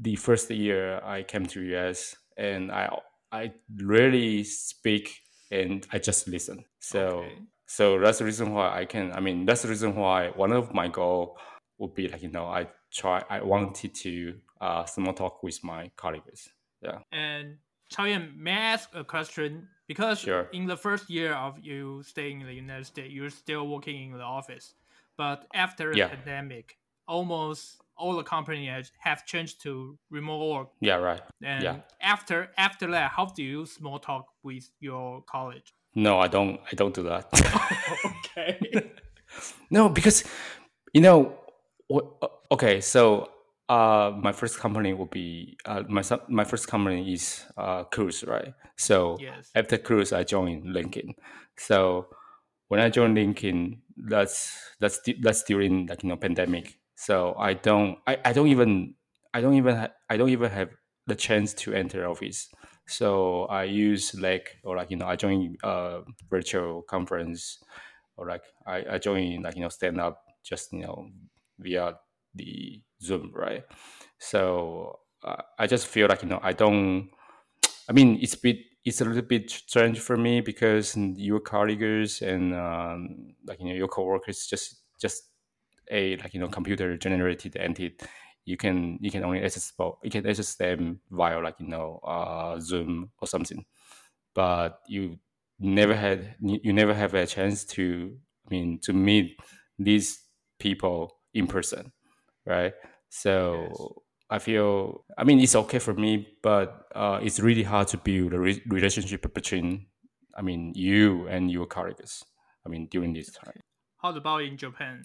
the 0.00 0.14
first 0.14 0.48
year 0.50 1.00
I 1.02 1.24
came 1.24 1.46
to 1.46 1.60
US 1.74 2.14
and 2.36 2.70
I 2.70 2.88
I 3.32 3.54
rarely 3.82 4.44
speak 4.44 5.18
and 5.50 5.84
I 5.92 5.98
just 5.98 6.28
listen. 6.28 6.64
So 6.78 7.26
Okay. 7.26 7.38
so 7.66 7.98
that's 7.98 8.18
the 8.18 8.24
reason 8.24 8.52
why 8.54 8.70
I 8.80 8.84
can. 8.84 9.12
I 9.12 9.18
mean, 9.20 9.46
that's 9.46 9.62
the 9.62 9.68
reason 9.68 9.96
why 9.96 10.28
one 10.28 10.52
of 10.52 10.72
my 10.72 10.86
goal 10.86 11.38
would 11.78 11.94
be 11.94 12.06
like 12.06 12.22
you 12.22 12.30
know 12.30 12.46
I 12.46 12.68
try 12.92 13.24
I 13.28 13.42
wanted 13.42 13.94
to 14.06 14.38
uh, 14.62 14.84
small 14.86 15.12
talk 15.12 15.42
with 15.42 15.58
my 15.64 15.90
colleagues. 15.96 16.48
Yeah. 16.80 16.98
And 17.12 17.58
Chaoyan, 17.92 18.24
may 18.36 18.52
I 18.52 18.64
ask 18.74 18.88
a 18.94 19.04
question? 19.04 19.68
Because 19.86 20.20
Sure. 20.20 20.44
in 20.52 20.66
the 20.66 20.76
first 20.76 21.10
year 21.10 21.32
of 21.34 21.58
you 21.68 22.02
staying 22.02 22.40
in 22.40 22.46
the 22.46 22.54
United 22.54 22.86
States, 22.86 23.12
you're 23.12 23.30
still 23.44 23.64
working 23.68 23.96
in 24.12 24.18
the 24.18 24.24
office. 24.38 24.74
But 25.16 25.38
after 25.54 25.92
the 25.94 26.08
pandemic, 26.08 26.78
almost 27.06 27.80
all 27.96 28.14
the 28.16 28.22
companies 28.36 28.92
have 28.98 29.26
changed 29.26 29.60
to 29.64 29.98
remote 30.10 30.42
work. 30.54 30.68
Yeah. 30.80 30.96
Right. 30.96 31.20
And 31.42 31.62
Yeah. 31.62 31.76
after 32.00 32.48
after 32.56 32.86
that, 32.94 33.10
how 33.16 33.26
do 33.26 33.42
you 33.42 33.66
small 33.66 33.98
talk 33.98 34.24
with 34.42 34.64
your 34.80 35.22
college? 35.34 35.74
No, 35.94 36.12
I 36.24 36.28
don't. 36.28 36.58
I 36.70 36.74
don't 36.74 36.94
do 36.94 37.02
that. 37.02 37.24
okay. 38.36 38.58
No, 39.70 39.88
because 39.88 40.24
you 40.94 41.00
know, 41.00 41.32
okay. 42.50 42.80
So, 42.80 43.30
uh, 43.68 44.12
my 44.22 44.32
first 44.32 44.58
company 44.58 44.92
will 44.92 45.06
be 45.06 45.56
uh, 45.64 45.82
my 45.88 46.02
my 46.28 46.44
first 46.44 46.68
company 46.68 47.12
is 47.12 47.44
uh, 47.56 47.84
Cruise, 47.84 48.24
right? 48.24 48.54
So 48.76 49.18
Yes. 49.20 49.50
after 49.54 49.78
Cruise, 49.78 50.12
I 50.12 50.24
joined 50.24 50.64
LinkedIn. 50.64 51.14
So 51.56 52.08
when 52.68 52.80
I 52.80 52.90
joined 52.90 53.16
LinkedIn, 53.16 53.78
that's 54.08 54.58
that's 54.80 55.00
that's 55.20 55.42
during 55.44 55.86
like 55.86 56.02
you 56.02 56.08
know 56.08 56.16
pandemic. 56.16 56.78
So 56.96 57.34
I 57.38 57.54
don't 57.54 57.98
I, 58.06 58.18
I 58.24 58.32
don't 58.32 58.48
even 58.48 58.94
I 59.34 59.40
don't 59.40 59.54
even 59.54 59.76
ha- 59.76 59.94
I 60.10 60.16
don't 60.16 60.30
even 60.30 60.50
have 60.50 60.70
the 61.06 61.14
chance 61.14 61.54
to 61.54 61.72
enter 61.74 62.08
office. 62.08 62.48
So 62.86 63.44
I 63.46 63.64
use 63.64 64.14
like 64.14 64.56
or 64.64 64.76
like 64.76 64.90
you 64.90 64.96
know 64.96 65.06
I 65.06 65.16
join 65.16 65.56
uh 65.62 66.00
virtual 66.30 66.82
conference 66.82 67.58
or 68.16 68.28
like 68.28 68.42
I, 68.66 68.84
I 68.92 68.98
join 68.98 69.42
like 69.42 69.56
you 69.56 69.62
know 69.62 69.68
stand 69.68 70.00
up 70.00 70.22
just 70.42 70.72
you 70.72 70.80
know 70.80 71.08
via 71.58 71.94
the 72.34 72.82
Zoom, 73.02 73.32
right? 73.34 73.64
So 74.18 75.00
uh, 75.24 75.42
I 75.58 75.66
just 75.66 75.86
feel 75.86 76.08
like 76.08 76.22
you 76.22 76.28
know 76.28 76.40
I 76.42 76.52
don't. 76.52 77.10
I 77.88 77.92
mean, 77.92 78.18
it's 78.20 78.34
bit 78.34 78.58
it's 78.84 79.00
a 79.00 79.04
little 79.04 79.22
bit 79.22 79.50
strange 79.50 80.00
for 80.00 80.16
me 80.16 80.40
because 80.40 80.96
your 80.96 81.40
colleagues 81.40 82.22
and 82.22 82.54
um, 82.54 83.34
like 83.46 83.60
you 83.60 83.66
know 83.66 83.74
your 83.74 83.88
coworkers 83.88 84.46
just 84.46 84.82
just 85.00 85.30
a 85.90 86.16
like 86.18 86.34
you 86.34 86.40
know 86.40 86.48
computer 86.48 86.96
generated 86.98 87.56
entity. 87.56 87.96
You 88.44 88.56
can 88.56 88.98
you 89.00 89.10
can 89.10 89.24
only 89.24 89.42
access 89.42 89.72
you 90.02 90.10
can 90.10 90.26
access 90.26 90.54
them 90.56 91.00
via 91.10 91.40
like 91.40 91.60
you 91.60 91.68
know 91.68 92.00
uh, 92.04 92.58
Zoom 92.60 93.10
or 93.20 93.28
something, 93.28 93.64
but 94.34 94.80
you 94.88 95.18
never 95.58 95.94
had 95.94 96.36
you 96.40 96.72
never 96.72 96.94
have 96.94 97.14
a 97.14 97.26
chance 97.26 97.64
to 97.64 98.16
I 98.46 98.50
mean 98.50 98.80
to 98.82 98.92
meet 98.92 99.38
these 99.78 100.22
people 100.58 101.18
in 101.34 101.46
person, 101.46 101.92
right? 102.46 102.74
So 103.14 104.02
I 104.30 104.38
feel 104.38 105.04
I 105.18 105.24
mean 105.24 105.38
it's 105.38 105.54
okay 105.54 105.78
for 105.78 105.92
me, 105.92 106.26
but 106.42 106.86
uh, 106.94 107.20
it's 107.22 107.38
really 107.40 107.62
hard 107.62 107.88
to 107.88 107.98
build 107.98 108.32
a 108.32 108.38
re- 108.40 108.62
relationship 108.66 109.20
between 109.34 109.86
I 110.34 110.40
mean 110.40 110.72
you 110.74 111.28
and 111.28 111.50
your 111.50 111.66
colleagues. 111.66 112.24
I 112.64 112.70
mean 112.70 112.88
during 112.90 113.12
this 113.12 113.30
time. 113.30 113.60
How 114.00 114.16
about 114.16 114.42
in 114.42 114.56
Japan? 114.56 115.04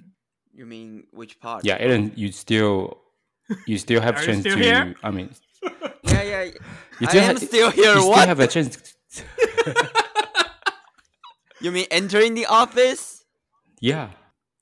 You 0.54 0.66
mean 0.66 1.04
which 1.12 1.40
part? 1.42 1.66
Yeah, 1.66 1.76
Aaron, 1.80 2.14
you 2.16 2.32
still 2.32 2.98
you 3.68 3.78
still 3.78 4.00
have 4.00 4.16
chance 4.26 4.40
still 4.40 4.56
to 4.56 4.64
here? 4.64 4.96
I 5.04 5.12
mean 5.12 5.30
yeah, 6.04 6.24
yeah. 6.24 6.44
you 7.02 7.08
I 7.08 7.10
still 7.10 7.24
am 7.24 7.36
ha- 7.36 7.46
still 7.46 7.72
here. 7.72 7.94
you 7.96 8.02
still 8.02 8.14
have 8.32 8.40
a 8.40 8.48
chance. 8.48 8.96
You 11.60 11.72
mean 11.72 11.88
entering 11.90 12.36
the 12.36 12.46
office? 12.46 13.26
yeah. 13.82 14.10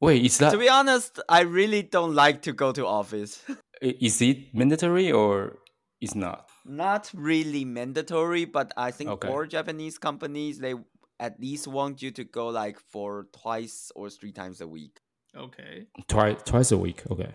Wait, 0.06 0.24
is 0.24 0.38
that 0.38 0.52
to 0.52 0.58
be 0.58 0.70
honest, 0.70 1.20
I 1.28 1.42
really 1.42 1.82
don't 1.82 2.14
like 2.14 2.42
to 2.44 2.54
go 2.54 2.72
to 2.72 2.86
office. 2.86 3.44
is 3.82 4.22
it 4.22 4.54
mandatory 4.54 5.12
or 5.12 5.58
is 6.02 6.16
not? 6.16 6.50
Not 6.66 7.12
really 7.14 7.66
mandatory, 7.66 8.46
but 8.46 8.72
I 8.78 8.92
think 8.92 9.10
Okay. 9.10 9.28
for 9.28 9.46
Japanese 9.48 9.98
companies, 9.98 10.60
they 10.60 10.76
at 11.20 11.40
least 11.40 11.68
want 11.68 12.02
you 12.02 12.12
to 12.12 12.24
go 12.24 12.48
like 12.48 12.80
for 12.80 13.28
twice 13.42 13.92
or 13.96 14.10
three 14.10 14.32
times 14.32 14.62
a 14.62 14.68
week. 14.68 15.00
Okay. 15.36 15.88
Twice 16.08 16.38
twice 16.46 16.72
a 16.72 16.78
week. 16.78 17.04
Okay. 17.12 17.32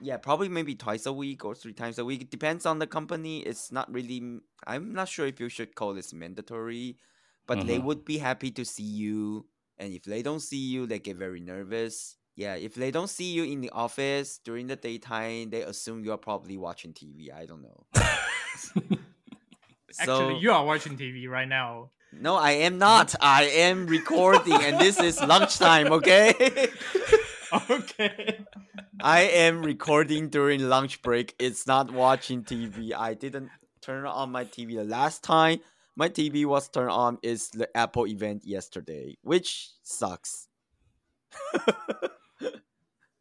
Yeah, 0.00 0.18
probably 0.18 0.48
maybe 0.48 0.74
twice 0.74 1.06
a 1.06 1.12
week 1.12 1.44
or 1.44 1.54
three 1.54 1.72
times 1.72 1.98
a 1.98 2.04
week. 2.04 2.20
It 2.22 2.30
depends 2.30 2.66
on 2.66 2.78
the 2.78 2.86
company. 2.86 3.40
It's 3.40 3.72
not 3.72 3.90
really. 3.92 4.20
I'm 4.66 4.92
not 4.92 5.08
sure 5.08 5.26
if 5.26 5.40
you 5.40 5.48
should 5.48 5.74
call 5.74 5.94
this 5.94 6.12
mandatory, 6.12 6.98
but 7.46 7.66
they 7.66 7.78
Mhm. 7.78 7.84
would 7.84 8.04
be 8.04 8.18
happy 8.18 8.50
to 8.52 8.64
see 8.64 8.84
you. 8.84 9.46
And 9.78 9.92
if 9.92 10.04
they 10.04 10.22
don't 10.22 10.40
see 10.40 10.56
you, 10.56 10.86
they 10.86 10.98
get 10.98 11.16
very 11.16 11.40
nervous. 11.40 12.16
Yeah, 12.34 12.54
if 12.54 12.74
they 12.74 12.90
don't 12.90 13.08
see 13.08 13.32
you 13.32 13.44
in 13.44 13.60
the 13.60 13.70
office 13.70 14.38
during 14.44 14.66
the 14.66 14.76
daytime, 14.76 15.50
they 15.50 15.62
assume 15.62 16.04
you 16.04 16.12
are 16.12 16.18
probably 16.18 16.56
watching 16.58 16.92
TV. 16.92 17.32
I 17.34 17.46
don't 17.46 17.62
know. 17.62 17.86
Actually, 19.98 20.38
you 20.40 20.52
are 20.52 20.64
watching 20.64 20.96
TV 20.98 21.28
right 21.28 21.48
now. 21.48 21.90
No, 22.12 22.36
I 22.36 22.52
am 22.52 22.78
not. 22.78 23.14
I 23.20 23.44
am 23.44 23.86
recording, 23.86 24.52
and 24.52 24.78
this 24.78 25.00
is 25.00 25.20
lunchtime. 25.22 25.92
Okay. 25.92 26.34
Okay. 27.70 28.44
I 29.00 29.20
am 29.20 29.62
recording 29.62 30.28
during 30.30 30.68
lunch 30.68 31.00
break. 31.00 31.34
It's 31.38 31.64
not 31.66 31.92
watching 31.92 32.42
TV. 32.42 32.92
I 32.92 33.14
didn't 33.14 33.50
turn 33.80 34.04
on 34.04 34.32
my 34.32 34.44
TV 34.44 34.74
the 34.74 34.84
last 34.84 35.22
time 35.22 35.60
my 35.96 36.08
TV 36.08 36.44
was 36.44 36.68
turned 36.68 36.90
on 36.90 37.18
is 37.22 37.48
the 37.50 37.74
Apple 37.76 38.06
event 38.06 38.44
yesterday, 38.44 39.16
which 39.22 39.70
sucks. 39.82 40.48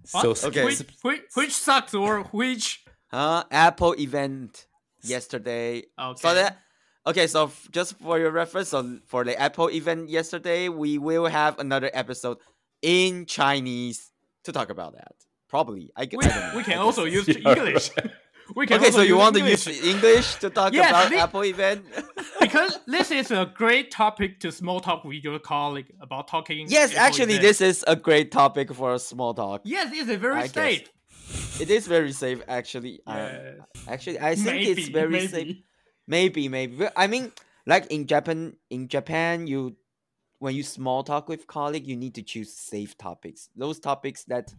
So 0.08 0.36
Okay. 0.44 0.63
Which, 0.65 0.82
which, 1.01 1.22
which 1.34 1.51
sucks 1.51 1.94
or 1.96 2.24
which? 2.25 2.84
Huh? 3.08 3.44
Apple 3.50 3.96
event 3.98 4.67
yesterday. 5.01 5.84
Okay. 6.00 6.20
So 6.22 6.34
that 6.36 6.60
okay, 7.08 7.25
so 7.25 7.46
f- 7.46 7.67
just 7.72 7.98
for 7.98 8.20
your 8.20 8.29
reference, 8.29 8.70
so 8.70 9.00
for 9.08 9.24
the 9.24 9.39
Apple 9.39 9.70
event 9.72 10.10
yesterday, 10.10 10.70
we 10.70 11.00
will 11.00 11.25
have 11.25 11.58
another 11.58 11.89
episode 11.94 12.38
in 12.84 13.25
Chinese 13.25 14.12
to 14.44 14.51
talk 14.51 14.70
about 14.70 14.94
that. 14.94 15.15
Probably. 15.50 15.89
I, 15.96 16.05
gu- 16.05 16.17
we, 16.17 16.25
I 16.25 16.55
we 16.55 16.62
can 16.63 16.74
guess. 16.74 16.79
also 16.86 17.05
use 17.05 17.27
Yeah, 17.27 17.53
English. 17.55 17.89
we 18.55 18.67
can 18.67 18.77
Okay, 18.77 18.88
also 18.88 18.98
so 18.98 19.01
you 19.01 19.15
use 19.15 19.17
want 19.17 19.38
English 19.38 19.63
to 19.63 19.74
use 19.74 19.86
English 19.88 20.36
to 20.36 20.50
talk 20.51 20.72
Yes, 20.74 20.89
about 20.91 21.10
thi- 21.10 21.17
Apple 21.17 21.46
event? 21.46 21.84
Because 22.45 22.79
this 22.85 23.11
is 23.11 23.31
a 23.31 23.51
great 23.53 23.91
topic 23.91 24.39
to 24.41 24.51
small 24.51 24.79
talk 24.79 25.03
with 25.03 25.23
your 25.23 25.39
colleague 25.39 25.91
about 26.01 26.27
talking. 26.27 26.67
yes, 26.67 26.95
actually, 26.95 27.37
this 27.37 27.61
is 27.61 27.83
a 27.87 27.95
great 27.95 28.31
topic 28.31 28.73
for 28.73 28.93
a 28.93 28.99
small 28.99 29.33
talk. 29.33 29.61
Yes, 29.63 29.91
it's 29.93 30.09
a 30.09 30.17
very 30.17 30.35
I 30.35 30.41
guess. 30.43 30.53
safe. 30.53 30.89
It 31.59 31.69
is 31.69 31.87
very 31.87 32.11
safe, 32.11 32.41
actually. 32.47 33.01
Yes. 33.07 33.57
actually, 33.87 34.19
I 34.19 34.35
think 34.35 34.45
maybe, 34.45 34.71
it's 34.71 34.87
very 34.89 35.11
maybe. 35.11 35.27
safe. 35.27 35.57
Maybe, 36.07 36.49
maybe. 36.49 36.87
I 36.95 37.07
mean, 37.07 37.31
like 37.65 37.87
in 37.87 38.05
Japan, 38.05 38.57
in 38.69 38.87
Japan, 38.87 39.47
you 39.47 39.75
when 40.39 40.53
you 40.53 40.63
small 40.63 41.03
talk 41.03 41.27
with 41.29 41.47
colleague, 41.47 41.87
you 41.87 41.95
need 41.95 42.13
to 42.15 42.21
choose 42.21 42.53
safe 42.53 42.97
topics. 42.97 43.49
Those 43.55 43.79
topics 43.79 44.25
that 44.25 44.53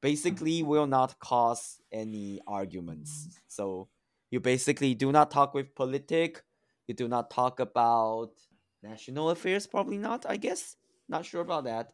basically 0.00 0.62
will 0.62 0.86
not 0.86 1.18
cause 1.18 1.80
any 1.92 2.40
arguments. 2.46 3.28
So 3.46 3.88
you 4.30 4.40
basically 4.40 4.94
do 4.94 5.12
not 5.12 5.30
talk 5.30 5.54
with 5.54 5.74
politic. 5.74 6.42
You 6.88 6.94
do 6.94 7.06
not 7.06 7.30
talk 7.30 7.60
about 7.60 8.32
national 8.82 9.30
affairs. 9.30 9.66
Probably 9.66 9.98
not. 9.98 10.26
I 10.28 10.36
guess. 10.36 10.74
Not 11.08 11.24
sure 11.24 11.42
about 11.42 11.64
that. 11.64 11.92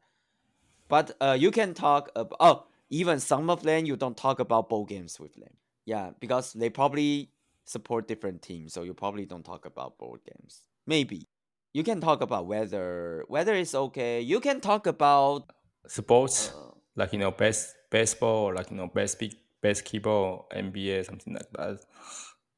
But 0.89 1.17
uh, 1.21 1.37
you 1.39 1.51
can 1.51 1.75
talk 1.75 2.11
about. 2.17 2.37
Oh, 2.41 2.67
even 2.91 3.21
some 3.21 3.51
of 3.51 3.63
them 3.63 3.85
you 3.85 3.97
don't 3.97 4.17
talk 4.17 4.39
about 4.39 4.69
bowl 4.69 4.85
games 4.85 5.21
with 5.21 5.35
them. 5.35 5.53
Yeah, 5.85 6.11
because 6.21 6.53
they 6.53 6.71
probably 6.71 7.31
support 7.65 8.09
different 8.09 8.41
teams, 8.41 8.73
so 8.73 8.83
you 8.85 8.95
probably 8.95 9.27
don't 9.27 9.45
talk 9.45 9.67
about 9.67 9.99
board 9.99 10.21
games. 10.25 10.63
Maybe 10.87 11.29
you 11.73 11.83
can 11.83 12.01
talk 12.01 12.23
about 12.23 12.47
whether 12.47 13.25
weather 13.29 13.55
is 13.55 13.75
okay. 13.75 14.21
You 14.21 14.41
can 14.41 14.61
talk 14.61 14.87
about 14.87 15.51
sports 15.87 16.53
uh, 16.55 16.71
like 16.97 17.13
you 17.13 17.19
know 17.19 17.33
best 17.33 17.75
baseball 17.91 18.45
or 18.45 18.55
like 18.55 18.71
you 18.71 18.77
know 18.77 18.87
best 18.87 19.23
basketball, 19.61 20.47
NBA, 20.55 21.05
something 21.05 21.35
like 21.35 21.51
that. 21.53 21.81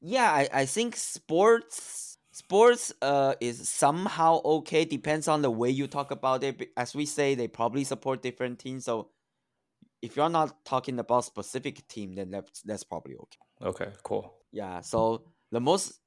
yeah. 0.01 0.31
I, 0.31 0.49
I 0.53 0.65
think 0.65 0.95
sports 0.95 2.06
sports 2.37 2.93
uh 3.01 3.33
is 3.41 3.67
somehow 3.67 4.39
okay. 4.43 4.85
Depends 4.85 5.27
on 5.27 5.41
the 5.41 5.49
way 5.49 5.69
you 5.69 5.87
talk 5.87 6.11
about 6.11 6.43
it. 6.43 6.69
As 6.77 6.93
we 6.93 7.05
say, 7.05 7.35
they 7.35 7.47
probably 7.47 7.83
support 7.83 8.21
different 8.21 8.59
teams. 8.59 8.85
So 8.85 9.09
if 10.01 10.15
you're 10.15 10.29
not 10.29 10.63
talking 10.63 10.99
about 10.99 11.25
specific 11.25 11.87
team, 11.87 12.13
then 12.13 12.29
that's 12.29 12.61
that's 12.61 12.83
probably 12.83 13.15
okay. 13.15 13.69
Okay, 13.69 13.89
cool. 14.03 14.35
Yeah, 14.51 14.81
so 14.81 15.23
the 15.51 15.59
most 15.59 15.99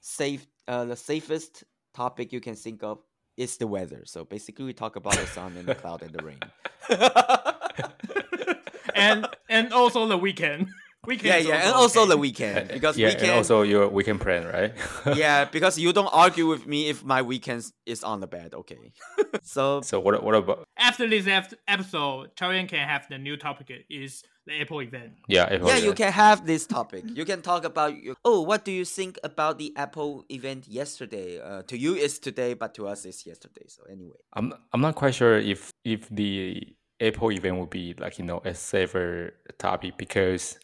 safe, 0.00 0.46
uh, 0.66 0.84
the 0.84 0.96
safest 0.96 1.64
topic 1.94 2.32
you 2.32 2.40
can 2.40 2.54
think 2.54 2.82
of 2.82 2.98
is 3.36 3.56
the 3.56 3.66
weather. 3.66 4.02
So 4.04 4.24
basically, 4.24 4.66
we 4.66 4.74
talk 4.74 4.96
about 4.96 5.14
the 5.14 5.26
sun 5.26 5.56
and 5.56 5.66
the 5.66 5.74
cloud 5.74 6.02
and 6.02 6.12
the 6.12 6.22
rain. 6.22 6.40
and 8.94 9.26
and 9.48 9.72
also 9.72 10.06
the 10.06 10.18
weekend. 10.18 10.68
Weekend. 11.08 11.26
yeah, 11.26 11.36
is 11.36 11.46
yeah, 11.46 11.54
and 11.66 11.72
also 11.72 11.88
also 11.88 12.02
okay. 12.02 12.10
the 12.10 12.16
weekend 12.18 12.68
because 12.76 12.98
yeah, 12.98 13.08
weekend. 13.08 13.24
and 13.24 13.32
also 13.32 13.62
your 13.62 13.88
weekend 13.88 14.20
plan, 14.20 14.46
right? 14.46 14.74
yeah, 15.16 15.46
because 15.46 15.78
you 15.78 15.92
don't 15.92 16.12
argue 16.12 16.46
with 16.46 16.66
me 16.66 16.88
if 16.88 17.02
my 17.04 17.22
weekends 17.22 17.72
is 17.86 18.04
on 18.04 18.20
the 18.20 18.26
bed. 18.26 18.54
Okay, 18.54 18.92
so 19.42 19.80
So 19.80 20.00
what 20.00 20.22
what 20.22 20.34
about 20.34 20.64
After 20.76 21.08
this 21.08 21.26
episode, 21.26 22.36
Chaoyan 22.36 22.68
can 22.68 22.86
have 22.86 23.08
the 23.08 23.18
new 23.18 23.36
topic 23.36 23.86
is 23.88 24.22
the 24.46 24.60
Apple 24.60 24.80
event. 24.82 25.12
yeah? 25.28 25.44
Apple 25.44 25.68
yeah, 25.68 25.76
you 25.76 25.94
can 25.94 26.12
have 26.12 26.46
this 26.46 26.66
topic. 26.66 27.04
You 27.06 27.24
can 27.24 27.42
talk 27.42 27.64
about 27.64 28.02
your, 28.02 28.14
oh, 28.24 28.40
what 28.42 28.64
do 28.64 28.72
you 28.72 28.84
think 28.84 29.18
about 29.22 29.58
the 29.58 29.72
Apple 29.76 30.24
event 30.30 30.68
yesterday? 30.68 31.40
Uh, 31.40 31.62
to 31.62 31.76
you 31.76 31.94
it's 31.94 32.18
today, 32.18 32.54
but 32.54 32.74
to 32.74 32.86
us 32.86 33.04
it's 33.04 33.26
yesterday. 33.26 33.66
So 33.68 33.82
anyway. 33.90 34.20
I'm 34.34 34.52
I'm 34.72 34.80
not 34.80 34.94
quite 34.94 35.14
sure 35.14 35.38
if 35.38 35.72
if 35.84 36.08
the 36.10 36.76
Apple 37.00 37.30
event 37.30 37.58
would 37.58 37.70
be 37.70 37.94
like 37.98 38.18
you 38.18 38.24
know 38.24 38.40
a 38.44 38.54
safer 38.54 39.34
topic 39.58 39.96
because 39.96 40.58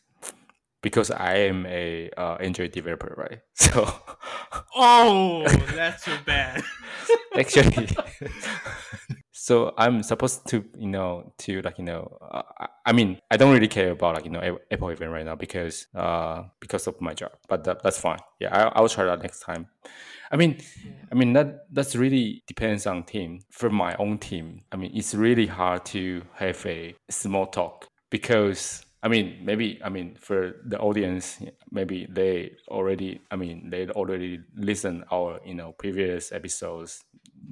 because 0.85 1.11
I 1.11 1.35
am 1.51 1.65
a 1.67 2.11
uh, 2.17 2.37
Android 2.47 2.71
developer, 2.73 3.13
right? 3.17 3.41
So 3.55 3.81
Oh, 4.77 5.43
that's 5.75 6.05
too 6.05 6.17
bad. 6.27 6.63
actually, 7.39 7.89
so 9.33 9.73
I'm 9.77 10.03
supposed 10.03 10.47
to 10.51 10.65
you 10.79 10.89
know 10.89 11.33
to 11.39 11.63
like 11.63 11.79
you 11.79 11.85
know 11.85 12.17
uh, 12.21 12.43
I- 12.87 12.93
mean 12.93 13.19
I 13.31 13.37
don't 13.37 13.53
really 13.53 13.69
care 13.69 13.91
about 13.93 14.15
like 14.17 14.25
you 14.25 14.31
know 14.31 14.59
Apple 14.71 14.91
event 14.91 15.11
right 15.11 15.25
now 15.25 15.35
because 15.37 15.87
uh 15.95 16.45
because 16.61 16.87
of 16.87 17.01
my 17.01 17.15
job, 17.15 17.33
but 17.49 17.65
that, 17.65 17.83
that's 17.83 17.99
fine. 17.99 18.21
Yeah, 18.41 18.51
I, 18.57 18.61
I'll 18.79 18.89
try 18.89 19.05
that 19.07 19.23
next 19.23 19.41
time. 19.41 19.67
I 20.31 20.37
mean, 20.37 20.59
I 21.13 21.15
mean 21.15 21.33
that 21.35 21.67
that's 21.73 21.97
really 21.97 22.43
depends 22.47 22.87
on 22.87 23.05
team. 23.05 23.41
For 23.51 23.71
my 23.71 23.95
own 23.99 24.19
team, 24.19 24.61
I 24.73 24.77
mean 24.77 24.93
it's 24.95 25.15
really 25.15 25.47
hard 25.47 25.85
to 25.87 26.23
have 26.35 26.65
a 26.67 26.95
small 27.11 27.47
talk 27.47 27.87
because 28.11 28.85
I 29.05 29.09
mean 29.09 29.41
maybe 29.43 29.79
I 29.85 29.91
mean 29.91 30.17
for 30.19 30.57
the 30.65 30.79
audience 30.79 31.39
maybe 31.71 32.07
they 32.09 32.57
already 32.69 33.21
I 33.31 33.37
mean 33.37 33.69
they 33.69 33.87
already 33.91 34.41
listen 34.57 35.05
our 35.13 35.41
you 35.45 35.55
know 35.55 35.73
previous 35.73 36.33
episodes. 36.33 37.05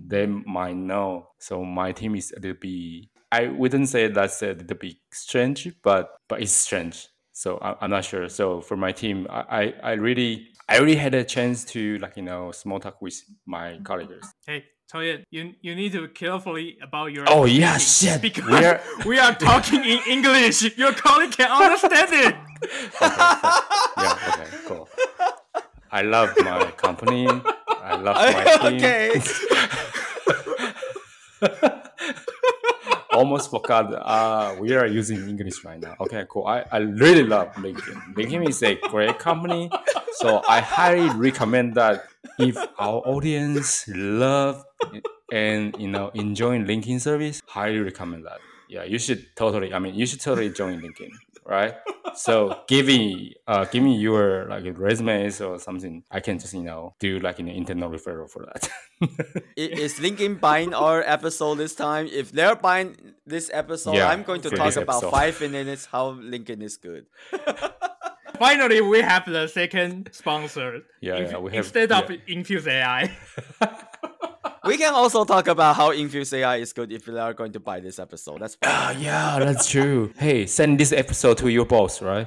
They 0.07 0.27
might 0.27 0.77
know. 0.77 1.29
So 1.39 1.63
my 1.63 1.93
team 1.93 2.15
is 2.17 2.33
a 2.35 2.41
little 2.41 2.57
bit. 2.59 3.09
I 3.31 3.49
wouldn't 3.49 3.91
say 3.91 4.09
that's 4.09 4.43
a 4.43 4.55
little 4.55 4.77
bit 4.79 4.97
strange, 5.13 5.71
but 5.83 6.17
but 6.27 6.41
it's 6.41 6.53
strange. 6.53 7.09
So 7.33 7.59
I, 7.59 7.77
I'm 7.83 7.91
not 7.91 8.07
sure. 8.07 8.31
So 8.31 8.63
for 8.63 8.77
my 8.77 8.93
team, 8.93 9.27
I, 9.29 9.41
I, 9.51 9.75
I 9.83 9.93
really 9.93 10.49
I 10.71 10.79
really 10.79 10.97
had 10.97 11.13
a 11.13 11.25
chance 11.25 11.65
to 11.73 11.99
like 11.99 12.17
you 12.17 12.23
know 12.23 12.53
small 12.53 12.81
talk 12.81 13.03
with 13.03 13.21
my 13.45 13.79
colleagues. 13.85 14.33
hey, 14.47 14.65
Chaoyan, 14.93 15.25
you 15.31 15.55
you 15.63 15.75
need 15.75 15.93
to 15.93 16.07
carefully 16.09 16.77
about 16.83 17.13
your. 17.13 17.25
Oh, 17.29 17.45
yeah, 17.47 17.79
shit. 17.79 18.21
Because 18.21 18.45
We 18.45 18.65
are- 18.65 18.81
we 19.07 19.19
are 19.19 19.35
talking 19.35 19.83
in 19.85 20.01
English. 20.09 20.77
Your 20.77 20.93
colleague 20.93 21.33
can 21.33 21.51
understand 21.51 22.11
it. 22.13 22.35
Yeah. 23.01 24.29
Okay. 24.29 24.47
Cool. 24.69 24.89
I 25.91 26.03
love 26.03 26.31
my 26.45 26.71
company. 26.73 27.27
I 27.27 27.97
love 27.97 28.17
my 28.17 28.45
team. 28.71 28.77
okay. 28.77 29.21
Almost 33.13 33.51
forgot. 33.51 33.93
Uh, 33.93 34.57
we 34.61 34.75
are 34.75 34.87
using 34.87 35.29
English 35.29 35.65
right 35.65 35.79
now. 35.81 35.95
Okay, 36.01 36.25
cool. 36.31 36.47
I, 36.47 36.65
I 36.71 36.79
really 36.79 37.25
love 37.25 37.53
LinkedIn. 37.55 38.15
LinkedIn 38.15 38.49
is 38.49 38.63
a 38.63 38.77
great 38.89 39.19
company, 39.19 39.71
so 40.15 40.43
I 40.49 40.61
highly 40.61 41.11
recommend 41.19 41.75
that 41.75 42.05
if 42.39 42.57
our 42.79 43.01
audience 43.07 43.85
love 43.89 44.65
and 45.33 45.75
you 45.79 45.89
know 45.89 46.11
enjoying 46.15 46.65
LinkedIn 46.67 47.01
service, 47.01 47.41
highly 47.47 47.79
recommend 47.81 48.25
that. 48.27 48.39
Yeah, 48.69 48.85
you 48.85 48.99
should 48.99 49.27
totally. 49.37 49.73
I 49.75 49.79
mean, 49.79 49.95
you 49.95 50.07
should 50.07 50.21
totally 50.21 50.49
join 50.51 50.81
LinkedIn, 50.81 51.11
right? 51.45 51.75
So 52.15 52.61
give 52.69 52.87
me, 52.87 53.35
uh, 53.47 53.65
give 53.67 53.83
me 53.83 53.97
your 53.97 54.47
like 54.49 54.65
resumes 54.79 55.41
or 55.41 55.59
something. 55.59 56.05
I 56.11 56.21
can 56.21 56.39
just 56.39 56.55
you 56.55 56.63
know 56.63 56.95
do 56.99 57.19
like 57.21 57.39
an 57.39 57.49
internal 57.49 57.91
referral 57.91 58.31
for 58.31 58.47
that. 58.47 58.69
Is 59.57 59.99
LinkedIn 60.01 60.41
buying 60.41 60.73
our 60.73 61.03
episode 61.05 61.57
this 61.57 61.75
time? 61.75 62.09
If 62.11 62.33
they're 62.33 62.57
buying 62.57 62.97
this 63.27 63.51
episode, 63.53 63.95
Yeah, 63.97 64.09
I'm 64.09 64.23
going 64.23 64.41
to 64.43 64.51
talk 64.51 64.77
about 64.77 65.05
episode. 65.05 65.11
five 65.11 65.41
minutes 65.41 65.87
how 65.87 66.13
LinkedIn 66.15 66.63
is 66.63 66.77
good. 66.77 67.07
Finally, 68.43 68.81
we 68.81 69.01
have 69.01 69.25
the 69.25 69.47
second 69.47 70.09
sponsor. 70.11 70.81
Yeah, 71.01 71.17
Inf- 71.19 71.31
yeah, 71.31 71.39
we 71.39 71.51
have- 71.53 71.65
instead 71.65 71.93
of 71.93 72.11
yeah. 72.11 72.17
Infuse 72.27 72.67
AI. 72.67 73.09
we 74.65 74.77
can 74.77 74.93
also 74.95 75.25
talk 75.25 75.47
about 75.47 75.77
how 75.77 75.93
Infuse 75.93 76.33
AI 76.33 76.57
is 76.57 76.73
good 76.73 76.91
if 76.91 77.07
you 77.07 77.17
are 77.19 77.35
going 77.35 77.53
to 77.53 77.61
buy 77.61 77.79
this 77.79 78.01
episode. 78.01 78.41
That's 78.41 78.57
fine. 78.57 78.73
Ah, 78.73 78.91
yeah, 78.99 79.39
that's 79.39 79.71
true. 79.71 80.13
hey, 80.19 80.47
send 80.47 80.81
this 80.81 80.93
episode 80.93 81.39
to 81.39 81.49
your 81.51 81.67
boss, 81.67 82.03
right? 82.03 82.27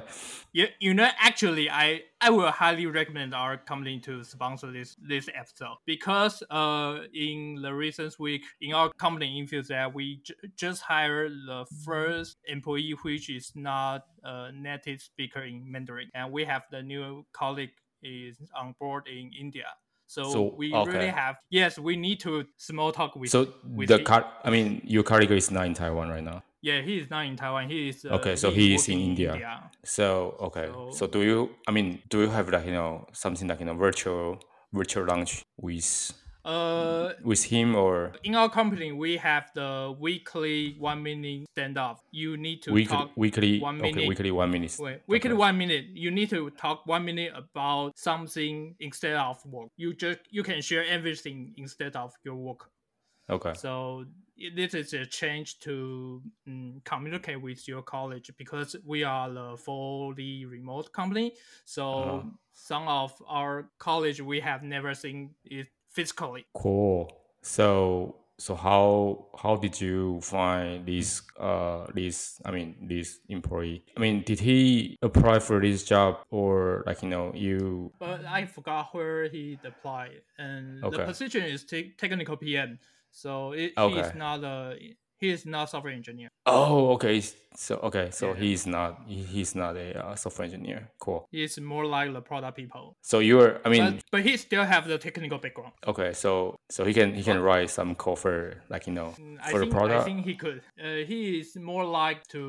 You, 0.56 0.68
you 0.80 0.94
know, 0.94 1.06
actually, 1.20 1.68
I, 1.68 2.04
I 2.18 2.30
will 2.30 2.50
highly 2.50 2.86
recommend 2.86 3.34
our 3.34 3.58
company 3.58 4.00
to 4.00 4.24
sponsor 4.24 4.72
this 4.72 4.96
this 5.06 5.28
episode 5.34 5.76
because 5.84 6.42
uh 6.48 7.00
in 7.12 7.60
the 7.60 7.74
recent 7.74 8.18
week 8.18 8.42
in 8.62 8.72
our 8.72 8.90
company 8.94 9.38
Infuse 9.38 9.68
that 9.68 9.92
we 9.92 10.22
j- 10.24 10.32
just 10.56 10.80
hired 10.80 11.32
the 11.46 11.66
first 11.84 12.38
employee 12.46 12.94
which 13.02 13.28
is 13.28 13.52
not 13.54 14.06
a 14.22 14.50
native 14.50 15.02
speaker 15.02 15.42
in 15.42 15.70
Mandarin, 15.70 16.08
and 16.14 16.32
we 16.32 16.46
have 16.46 16.62
the 16.70 16.82
new 16.82 17.26
colleague 17.34 17.76
is 18.02 18.38
on 18.58 18.74
board 18.80 19.08
in 19.08 19.32
India. 19.38 19.68
So, 20.06 20.22
So, 20.22 20.54
we 20.56 20.72
okay. 20.72 20.90
really 20.90 21.08
have 21.08 21.36
yes, 21.50 21.78
we 21.78 21.96
need 21.96 22.18
to 22.20 22.46
small 22.56 22.92
talk 22.92 23.14
with. 23.14 23.28
So 23.28 23.52
with 23.74 23.90
the 23.90 24.02
car, 24.02 24.24
I 24.42 24.48
mean, 24.48 24.80
your 24.84 25.02
colleague 25.02 25.32
is 25.32 25.50
not 25.50 25.66
in 25.66 25.74
Taiwan 25.74 26.08
right 26.08 26.24
now. 26.24 26.42
Yeah, 26.62 26.80
he 26.82 26.98
is 26.98 27.10
not 27.10 27.26
in 27.26 27.36
Taiwan. 27.36 27.68
He 27.70 27.88
is 27.88 28.04
uh, 28.04 28.14
Okay, 28.18 28.36
so 28.36 28.50
he 28.50 28.68
he 28.68 28.74
is 28.74 28.88
in 28.88 28.94
working 28.98 29.08
India. 29.10 29.70
So 29.84 30.36
okay, 30.40 30.68
So- 30.72 30.90
so 30.90 31.06
do 31.06 31.22
you? 31.22 31.50
I 31.68 31.70
mean, 31.72 32.02
do 32.08 32.20
you 32.22 32.28
have 32.28 32.48
like 32.48 32.66
you 32.66 32.72
know 32.72 33.06
something 33.12 33.48
like 33.48 33.60
you 33.60 33.66
know 33.66 33.74
virtual 33.74 34.38
virtual 34.72 35.04
lunch 35.06 35.42
with 35.56 36.12
Uh, 36.46 37.10
with 37.24 37.42
him 37.50 37.74
or 37.74 38.12
in 38.22 38.36
our 38.36 38.48
company, 38.48 38.92
we 38.92 39.16
have 39.16 39.50
the 39.54 39.90
weekly 39.98 40.76
one 40.78 41.02
minute 41.02 41.48
stand 41.50 41.76
up. 41.76 41.98
You 42.12 42.36
need 42.36 42.62
to 42.62 42.70
weekly 42.72 42.96
talk 42.96 43.10
weekly 43.16 43.58
one 43.58 43.78
okay 43.82 43.90
minute. 43.90 44.08
weekly 44.08 44.30
one 44.30 44.50
minute. 44.52 44.76
Wait, 44.78 45.00
weekly 45.08 45.30
Okay. 45.32 45.38
one 45.46 45.58
minute. 45.58 45.86
You 45.92 46.12
need 46.12 46.30
to 46.30 46.50
talk 46.50 46.86
one 46.86 47.04
minute 47.04 47.32
about 47.34 47.98
something 47.98 48.76
instead 48.78 49.16
of 49.16 49.44
work. 49.44 49.70
You 49.76 49.92
just 49.94 50.20
you 50.30 50.44
can 50.44 50.62
share 50.62 50.84
everything 50.86 51.52
instead 51.56 51.96
of 51.96 52.14
your 52.22 52.36
work. 52.36 52.70
Okay. 53.28 53.54
So 53.54 54.04
this 54.54 54.74
is 54.74 54.92
a 54.94 55.06
change 55.06 55.58
to 55.60 56.22
mm, 56.48 56.84
communicate 56.84 57.40
with 57.40 57.66
your 57.68 57.82
college 57.82 58.30
because 58.36 58.76
we 58.84 59.04
are 59.04 59.30
the 59.30 59.56
fully 59.56 60.44
remote 60.44 60.92
company. 60.92 61.34
So 61.64 61.82
Uh-huh. 61.90 62.22
some 62.52 62.88
of 62.88 63.12
our 63.26 63.70
college 63.78 64.20
we 64.20 64.40
have 64.40 64.62
never 64.62 64.94
seen 64.94 65.34
it 65.44 65.68
physically. 65.90 66.46
Cool. 66.54 67.10
So 67.42 68.16
so 68.38 68.54
how 68.54 69.28
how 69.38 69.56
did 69.56 69.80
you 69.80 70.20
find 70.20 70.84
this 70.86 71.22
uh 71.40 71.86
this 71.94 72.40
I 72.44 72.50
mean 72.50 72.76
this 72.88 73.18
employee? 73.28 73.84
I 73.96 74.00
mean, 74.00 74.22
did 74.22 74.40
he 74.40 74.96
apply 75.02 75.38
for 75.38 75.60
this 75.60 75.84
job 75.84 76.18
or 76.30 76.82
like 76.86 77.02
you 77.02 77.08
know 77.08 77.32
you 77.34 77.92
But 77.98 78.24
I 78.26 78.44
forgot 78.44 78.92
where 78.94 79.28
he 79.28 79.58
applied, 79.64 80.20
and 80.38 80.82
the 80.90 80.98
position 81.00 81.42
is 81.44 81.64
te- 81.64 81.94
technical 81.96 82.36
PM. 82.36 82.78
So 83.22 83.52
it, 83.52 83.72
he 83.76 83.80
Okay. 83.86 84.00
is 84.00 84.14
not 84.14 84.44
a 84.44 84.76
he 85.18 85.30
is 85.30 85.46
not 85.46 85.70
software 85.70 85.94
engineer. 85.94 86.28
Oh, 86.44 86.92
okay. 86.96 87.22
So 87.56 87.76
okay, 87.88 88.10
so 88.12 88.26
Yeah. 88.34 88.40
he's 88.42 88.66
not 88.66 88.90
he- 89.08 89.22
he's 89.34 89.54
not 89.54 89.72
a 89.76 89.88
uh, 89.98 90.14
software 90.14 90.44
engineer. 90.44 90.80
Cool. 91.00 91.24
He 91.32 91.42
is 91.42 91.58
more 91.58 91.86
like 91.86 92.12
the 92.12 92.20
product 92.20 92.54
people. 92.60 92.92
So 93.00 93.20
you're 93.20 93.58
I 93.64 93.68
mean 93.70 93.84
But, 93.84 94.02
but 94.12 94.20
he 94.28 94.36
still 94.36 94.64
have 94.64 94.84
the 94.86 94.98
technical 94.98 95.38
background. 95.38 95.72
okay, 95.86 96.12
so 96.12 96.56
so 96.74 96.84
he 96.84 96.92
can 96.92 97.14
he 97.14 97.22
can 97.22 97.40
write 97.40 97.70
some 97.70 97.94
code 97.94 98.18
for 98.18 98.36
like 98.68 98.86
you 98.86 98.92
know 98.92 99.14
Mm, 99.18 99.38
I 99.40 99.50
for 99.50 99.58
the 99.60 99.66
think 99.66 99.90
I 99.98 100.04
think 100.04 100.18
he 100.30 100.34
could. 100.42 100.60
Uh, 100.78 101.00
he 101.10 101.20
is 101.40 101.56
more 101.56 101.84
like 102.02 102.20
to 102.36 102.42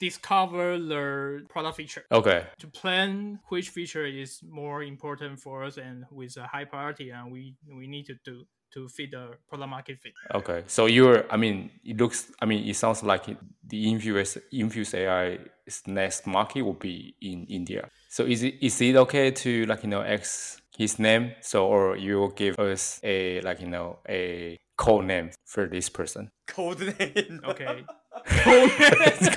discover 0.00 0.78
the 0.78 1.44
product 1.52 1.76
feature. 1.76 2.04
Okay. 2.10 2.40
To 2.62 2.66
plan 2.80 3.38
which 3.52 3.68
feature 3.76 4.06
is 4.06 4.40
more 4.42 4.82
important 4.82 5.40
for 5.44 5.64
us 5.68 5.76
and 5.76 6.04
with 6.10 6.36
a 6.38 6.46
high 6.54 6.64
priority, 6.64 7.10
and 7.16 7.24
we 7.30 7.42
we 7.78 7.86
need 7.86 8.06
to 8.06 8.16
do 8.24 8.36
to 8.76 8.88
fit 8.88 9.10
the 9.10 9.30
product 9.48 9.70
market 9.70 9.98
fit. 9.98 10.12
Okay. 10.34 10.62
So 10.66 10.86
you're 10.86 11.24
I 11.32 11.36
mean 11.36 11.70
it 11.84 11.96
looks 11.96 12.30
I 12.40 12.46
mean 12.46 12.68
it 12.68 12.76
sounds 12.76 13.02
like 13.02 13.28
it, 13.28 13.38
the 13.66 13.90
Infuse 13.90 14.38
Infuse 14.52 14.94
AI's 14.94 15.82
next 15.86 16.26
market 16.26 16.62
will 16.62 16.74
be 16.74 17.16
in 17.20 17.46
India. 17.48 17.88
So 18.08 18.24
is 18.24 18.42
it 18.42 18.54
is 18.60 18.80
it 18.80 18.96
okay 18.96 19.30
to 19.30 19.66
like 19.66 19.82
you 19.82 19.88
know 19.88 20.02
X 20.02 20.60
his 20.76 20.98
name? 20.98 21.32
So 21.40 21.66
or 21.66 21.96
you 21.96 22.18
will 22.20 22.34
give 22.42 22.58
us 22.58 23.00
a 23.02 23.40
like 23.40 23.60
you 23.60 23.68
know 23.68 23.98
a 24.08 24.58
code 24.76 25.06
name 25.06 25.30
for 25.44 25.66
this 25.66 25.88
person. 25.88 26.30
Code 26.46 26.94
name. 26.98 27.40
Okay. 27.44 27.84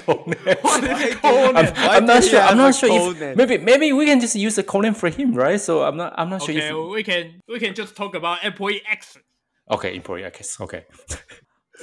Code 0.06 0.28
name. 0.28 0.58
What 0.62 0.84
is 0.84 0.89
Why 0.89 1.12
code 1.21 1.56
do- 1.56 1.62
name? 1.63 1.73
Why 1.73 1.97
I'm 1.97 2.06
not 2.06 2.23
sure. 2.23 2.39
I'm 2.39 2.58
not 2.58 2.75
sure 2.75 2.89
if 2.89 3.19
name? 3.19 3.36
maybe 3.36 3.58
maybe 3.58 3.91
we 3.93 4.06
can 4.06 4.19
just 4.19 4.36
use 4.36 4.58
a 4.58 4.63
code 4.63 4.84
name 4.84 4.93
for 4.93 5.10
him, 5.10 5.34
right? 5.34 5.60
So 5.60 5.84
I'm 5.84 5.97
not 5.97 6.13
I'm 6.17 6.30
not 6.30 6.41
sure 6.43 6.56
if 6.56 6.93
we 6.93 7.04
can 7.04 7.41
we 7.47 7.60
can 7.60 7.73
just 7.73 7.95
talk 7.95 8.15
about 8.15 8.43
employee 8.43 8.82
X. 8.89 9.17
okay 9.70 9.96
employee 9.96 10.24
X 10.26 10.60
okay. 10.62 10.86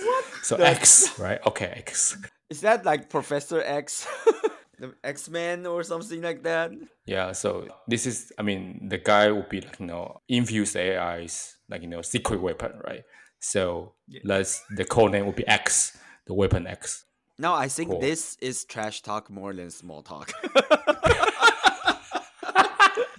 What? 0.05 0.25
so 0.43 0.57
That's- 0.57 0.77
X 1.09 1.19
right? 1.19 1.41
Okay 1.47 1.67
X. 1.77 2.17
Is 2.51 2.61
that 2.61 2.85
like 2.85 3.09
Professor 3.11 3.61
X? 3.65 4.07
the 4.79 4.95
X 5.03 5.29
Men 5.29 5.67
or 5.67 5.83
something 5.83 6.21
like 6.23 6.43
that? 6.45 6.71
Yeah. 7.07 7.33
So 7.33 7.67
this 7.89 8.07
is 8.07 8.33
I 8.39 8.43
mean 8.43 8.89
the 8.89 8.99
guy 8.99 9.31
will 9.31 9.47
be 9.49 9.61
like 9.63 9.81
you 9.81 9.87
know 9.87 10.21
infuse 10.29 10.77
AI's 10.77 11.57
like 11.69 11.83
you 11.83 11.89
know 11.89 12.03
secret 12.03 12.41
weapon, 12.43 12.73
right? 12.87 13.03
So 13.41 13.95
Yeah. 14.07 14.21
let's 14.25 14.63
the 14.77 14.85
code 14.85 15.13
name 15.13 15.25
will 15.27 15.33
be 15.33 15.47
X, 15.49 15.97
the 16.27 16.35
weapon 16.35 16.67
X. 16.67 17.05
No, 17.39 17.53
I 17.55 17.69
think 17.69 17.91
Cool. 17.91 18.01
this 18.01 18.37
is 18.41 18.65
trash 18.65 19.03
talk 19.03 19.29
more 19.31 19.53
than 19.55 19.71
small 19.71 20.03
talk. 20.03 20.33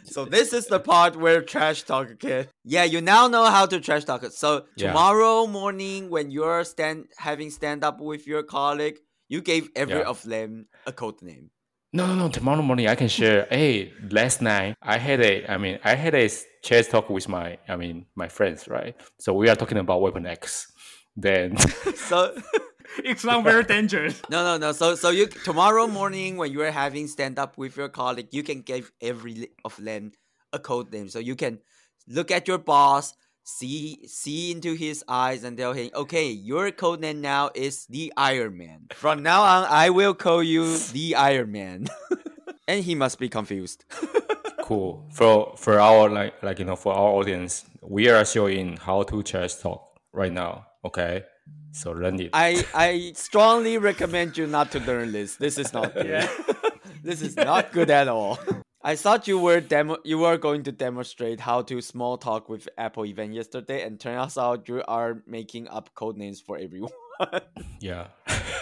so 0.08 0.26
this 0.26 0.54
is 0.54 0.66
the 0.68 0.80
part 0.80 1.16
where 1.16 1.42
trash 1.42 1.84
talk 1.84 2.08
okay 2.12 2.48
yeah 2.64 2.84
you 2.94 3.00
now 3.02 3.28
know 3.28 3.46
how 3.46 3.66
to 3.66 3.80
trash 3.80 4.04
talk 4.06 4.24
so 4.32 4.66
Yeah. 4.76 4.88
tomorrow 4.88 5.46
morning 5.48 6.10
when 6.10 6.32
you're 6.32 6.64
stand 6.64 7.06
having 7.18 7.50
stand 7.52 7.84
up 7.84 8.00
with 8.00 8.26
your 8.32 8.44
colleague 8.44 8.98
you 9.28 9.42
gave 9.42 9.70
every 9.76 10.00
Yeah. 10.02 10.14
of 10.14 10.24
them 10.24 10.68
a 10.86 10.92
code 10.92 11.22
name 11.22 11.46
No, 11.94 12.04
no, 12.06 12.16
no. 12.16 12.28
Tomorrow 12.30 12.62
morning 12.70 12.88
I 12.94 12.96
can 13.02 13.08
share. 13.08 13.48
hey, 13.60 13.94
last 14.12 14.42
night 14.42 14.76
I 14.94 14.98
had 15.08 15.20
a. 15.30 15.34
I 15.54 15.56
mean, 15.64 15.80
I 15.92 15.96
had 15.96 16.14
a 16.16 16.28
chess 16.68 16.86
talk 16.94 17.10
with 17.10 17.28
my. 17.30 17.58
I 17.74 17.76
mean, 17.82 18.06
my 18.22 18.28
friends, 18.38 18.68
right? 18.68 18.94
So 19.24 19.30
we 19.40 19.48
are 19.52 19.56
talking 19.56 19.80
about 19.80 20.02
weapon 20.02 20.26
X. 20.28 20.68
Then 21.16 21.58
so 22.10 22.36
It 23.04 23.20
sounds 23.20 23.44
very 23.44 23.64
dangerous. 23.64 24.22
no 24.30 24.44
no 24.44 24.58
no. 24.58 24.72
So 24.72 24.96
so 24.96 25.10
you 25.10 25.28
tomorrow 25.28 25.88
morning 25.88 26.38
when 26.38 26.52
you're 26.52 26.72
having 26.72 27.08
stand 27.08 27.40
up 27.40 27.58
with 27.58 27.78
your 27.78 27.90
colleague 27.90 28.30
you 28.32 28.44
can 28.44 28.62
give 28.62 28.92
every 29.02 29.50
of 29.66 29.76
them 29.78 30.12
a 30.54 30.60
code 30.60 30.92
name. 30.92 31.10
So 31.10 31.20
you 31.20 31.36
can 31.36 31.60
look 32.08 32.32
at 32.32 32.48
your 32.48 32.58
boss 32.58 33.14
see 33.44 34.06
see 34.08 34.52
into 34.52 34.74
his 34.74 35.06
eyes 35.08 35.46
and 35.46 35.58
tell 35.58 35.72
him 35.72 35.90
okay 35.96 36.28
your 36.28 36.70
code 36.70 37.00
name 37.00 37.22
now 37.22 37.50
is 37.56 37.86
the 37.88 38.12
iron 38.18 38.58
man. 38.58 38.88
From 38.94 39.24
now 39.24 39.42
on 39.44 39.66
i 39.70 39.90
will 39.90 40.14
call 40.14 40.44
you 40.44 40.78
the 40.94 41.16
iron 41.16 41.52
man. 41.52 41.88
And 42.70 42.84
he 42.84 42.96
must 42.96 43.18
be 43.18 43.30
confused. 43.30 43.86
Cool. 44.68 45.08
For 45.14 45.54
for 45.56 45.80
our 45.80 46.10
like 46.10 46.44
like 46.44 46.60
you 46.60 46.66
know 46.66 46.76
for 46.76 46.92
our 46.92 47.12
audience, 47.12 47.64
we 47.82 48.10
are 48.10 48.26
showing 48.26 48.76
how 48.76 49.04
to 49.04 49.24
chess 49.24 49.62
talk 49.62 49.98
right 50.12 50.34
now. 50.34 50.68
Okay, 50.84 51.24
so 51.72 51.92
learn 51.92 52.20
it. 52.20 52.30
i 52.34 52.66
i 52.74 53.12
strongly 53.16 53.78
recommend 53.78 54.38
you 54.38 54.48
not 54.48 54.72
to 54.72 54.80
learn 54.82 55.12
this 55.12 55.36
this 55.36 55.58
is 55.58 55.74
not 55.74 55.94
good 55.94 56.08
Yeah. 56.08 56.30
this 57.04 57.22
is 57.22 57.36
not 57.36 57.72
good 57.72 57.90
at 57.90 58.08
all. 58.08 58.40
I 58.84 58.96
thought 58.96 59.28
you 59.28 59.40
were 59.40 59.60
demo 59.60 59.98
you 60.04 60.18
were 60.20 60.38
going 60.38 60.64
to 60.64 60.72
demonstrate 60.72 61.40
how 61.40 61.62
to 61.64 61.82
small 61.82 62.18
talk 62.18 62.48
with 62.48 62.70
Apple 62.78 63.06
event 63.06 63.34
yesterday, 63.34 63.84
and 63.84 64.00
turns 64.00 64.38
out 64.38 64.68
you 64.70 64.84
are 64.88 65.24
making 65.26 65.68
up 65.68 65.94
code 65.96 66.18
names 66.18 66.42
for 66.42 66.58
everyone. 66.58 66.92
Yeah. 67.80 68.08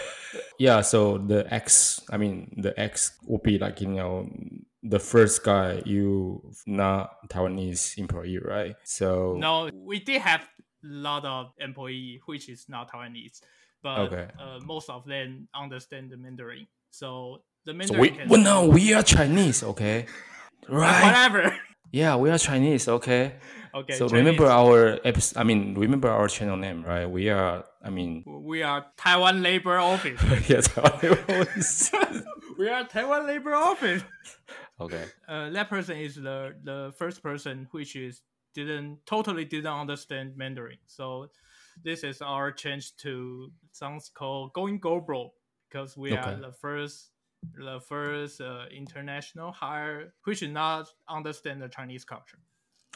yeah, 0.60 0.80
so 0.80 1.18
the 1.18 1.46
X, 1.54 2.00
I 2.10 2.16
mean, 2.16 2.56
the 2.58 2.78
X 2.80 3.18
will 3.28 3.40
be 3.40 3.60
like, 3.60 3.82
you 3.82 3.90
know, 3.90 4.30
the 4.82 5.00
first 5.00 5.44
guy 5.44 5.82
you 5.86 6.54
not 6.66 7.28
Taiwanese 7.28 7.98
employee, 7.98 8.40
right? 8.40 8.76
So 8.86 9.36
No, 9.38 9.70
we 9.74 10.00
did 10.00 10.22
have 10.22 10.42
a 10.42 10.46
lot 10.86 11.26
of 11.26 11.52
employee 11.60 12.22
which 12.26 12.50
is 12.50 12.66
not 12.70 12.92
Taiwanese, 12.92 13.42
but 13.84 14.00
Okay. 14.12 14.28
uh, 14.40 14.60
most 14.64 14.90
of 14.90 15.06
them 15.06 15.48
understand 15.54 16.12
the 16.12 16.18
Mandarin. 16.18 16.68
So 16.92 17.42
the 17.66 17.72
so 17.72 17.78
Mandarin 17.78 18.02
we 18.02 18.10
can 18.10 18.30
well, 18.30 18.42
no, 18.42 18.68
we 18.70 18.94
are 18.94 19.04
Chinese, 19.04 19.64
okay? 19.64 20.06
Right? 20.70 21.04
whatever. 21.04 21.56
Yeah, 21.92 22.18
we 22.18 22.30
are 22.30 22.38
Chinese, 22.38 22.90
okay? 22.90 23.36
Okay. 23.74 23.94
so 23.94 24.10
Chinese. 24.10 24.12
remember 24.26 24.48
our 24.48 25.00
episode, 25.06 25.40
I 25.40 25.44
mean, 25.44 25.76
remember 25.76 26.10
our 26.10 26.28
channel 26.28 26.58
name, 26.58 26.84
right? 26.84 27.06
We 27.06 27.30
are, 27.30 27.64
I 27.82 27.90
mean, 27.90 28.24
we 28.26 28.64
are 28.64 28.86
Taiwan 28.98 29.42
Labor 29.44 29.78
Office. 29.78 30.20
yeah, 30.50 30.60
Taiwanese. 30.60 31.94
we 32.58 32.68
are 32.68 32.84
Taiwan 32.86 33.28
Labor 33.28 33.54
Office. 33.56 34.04
okay. 34.82 35.06
Uh, 35.28 35.52
that 35.52 35.70
person 35.70 35.98
is 35.98 36.16
the 36.16 36.56
the 36.64 36.92
first 36.98 37.22
person 37.24 37.68
which 37.72 37.96
is 37.96 38.22
didn't 38.56 39.06
totally 39.06 39.46
didn't 39.46 39.72
understand 39.72 40.36
Mandarin. 40.36 40.80
So 40.88 41.30
this 41.84 42.04
is 42.04 42.22
our 42.22 42.52
change 42.52 42.96
to 42.98 43.52
sounds 43.72 44.10
called 44.10 44.54
going 44.54 44.80
global 44.80 45.36
because 45.70 45.96
we 45.98 46.14
are 46.14 46.36
the 46.36 46.52
first 46.52 47.12
the 47.54 47.80
first 47.80 48.42
uh, 48.42 48.66
international 48.76 49.52
hire 49.52 50.14
which 50.24 50.40
should 50.40 50.54
not 50.54 50.88
understand 51.08 51.62
the 51.62 51.70
Chinese 51.70 52.04
culture. 52.04 52.40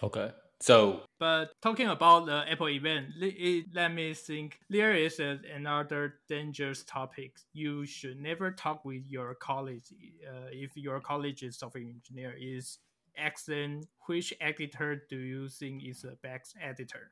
Okay. 0.01 0.31
So 0.61 1.03
But 1.19 1.51
talking 1.61 1.87
about 1.87 2.25
the 2.25 2.43
Apple 2.49 2.69
event, 2.69 3.07
let 3.73 3.93
me 3.93 4.13
think. 4.13 4.59
There 4.69 4.93
is 4.93 5.19
a, 5.19 5.39
another 5.55 6.15
dangerous 6.27 6.83
topic. 6.83 7.37
You 7.53 7.85
should 7.85 8.19
never 8.19 8.51
talk 8.51 8.83
with 8.83 9.03
your 9.07 9.35
college. 9.35 9.85
Uh, 10.27 10.49
if 10.51 10.75
your 10.75 10.99
college 10.99 11.43
is 11.43 11.57
software 11.57 11.83
engineer, 11.83 12.35
is 12.37 12.79
excellent. 13.19 13.87
Which 14.07 14.33
editor 14.41 15.03
do 15.09 15.17
you 15.17 15.49
think 15.49 15.83
is 15.83 16.01
the 16.01 16.17
best 16.21 16.55
editor? 16.61 17.11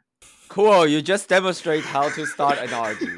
Cool. 0.49 0.87
You 0.87 1.01
just 1.01 1.29
demonstrate 1.29 1.83
how 1.83 2.09
to 2.09 2.25
start 2.25 2.57
an 2.59 2.73
argue. 2.73 3.17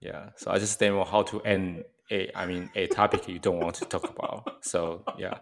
yeah, 0.00 0.30
so 0.36 0.50
I 0.50 0.58
just 0.58 0.78
demo 0.78 1.04
how 1.04 1.22
to 1.22 1.40
end 1.42 1.84
a 2.10 2.30
I 2.34 2.46
mean 2.46 2.70
a 2.74 2.86
topic 2.88 3.28
you 3.28 3.38
don't 3.38 3.60
want 3.60 3.76
to 3.76 3.84
talk 3.86 4.08
about. 4.10 4.64
So 4.64 5.04
yeah. 5.16 5.38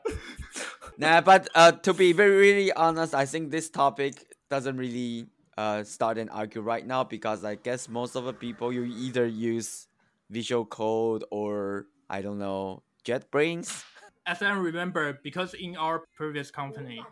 nah, 0.99 1.21
but 1.21 1.49
uh, 1.55 1.73
to 1.73 1.93
be 1.93 2.13
very 2.13 2.37
really 2.37 2.73
honest, 2.73 3.15
I 3.15 3.27
think 3.27 3.51
this 3.51 3.71
topic 3.71 4.25
doesn't 4.51 4.77
really 4.77 5.27
uh, 5.57 5.85
start 5.85 6.19
an 6.19 6.29
argue 6.29 6.61
right 6.61 6.87
now 6.87 7.05
because 7.05 7.45
I 7.45 7.57
guess 7.57 7.89
most 7.89 8.15
of 8.17 8.25
the 8.25 8.33
people 8.33 8.73
you 8.73 8.85
either 8.85 9.27
use 9.27 9.89
Visual 10.31 10.65
Code 10.65 11.25
or 11.31 11.87
I 12.09 12.23
don't 12.23 12.39
know 12.39 12.83
JetBrains. 13.05 13.85
As 14.31 14.43
I 14.43 14.53
remember, 14.53 15.19
because 15.25 15.55
in 15.55 15.77
our 15.77 16.05
previous 16.15 16.53
company, 16.53 17.03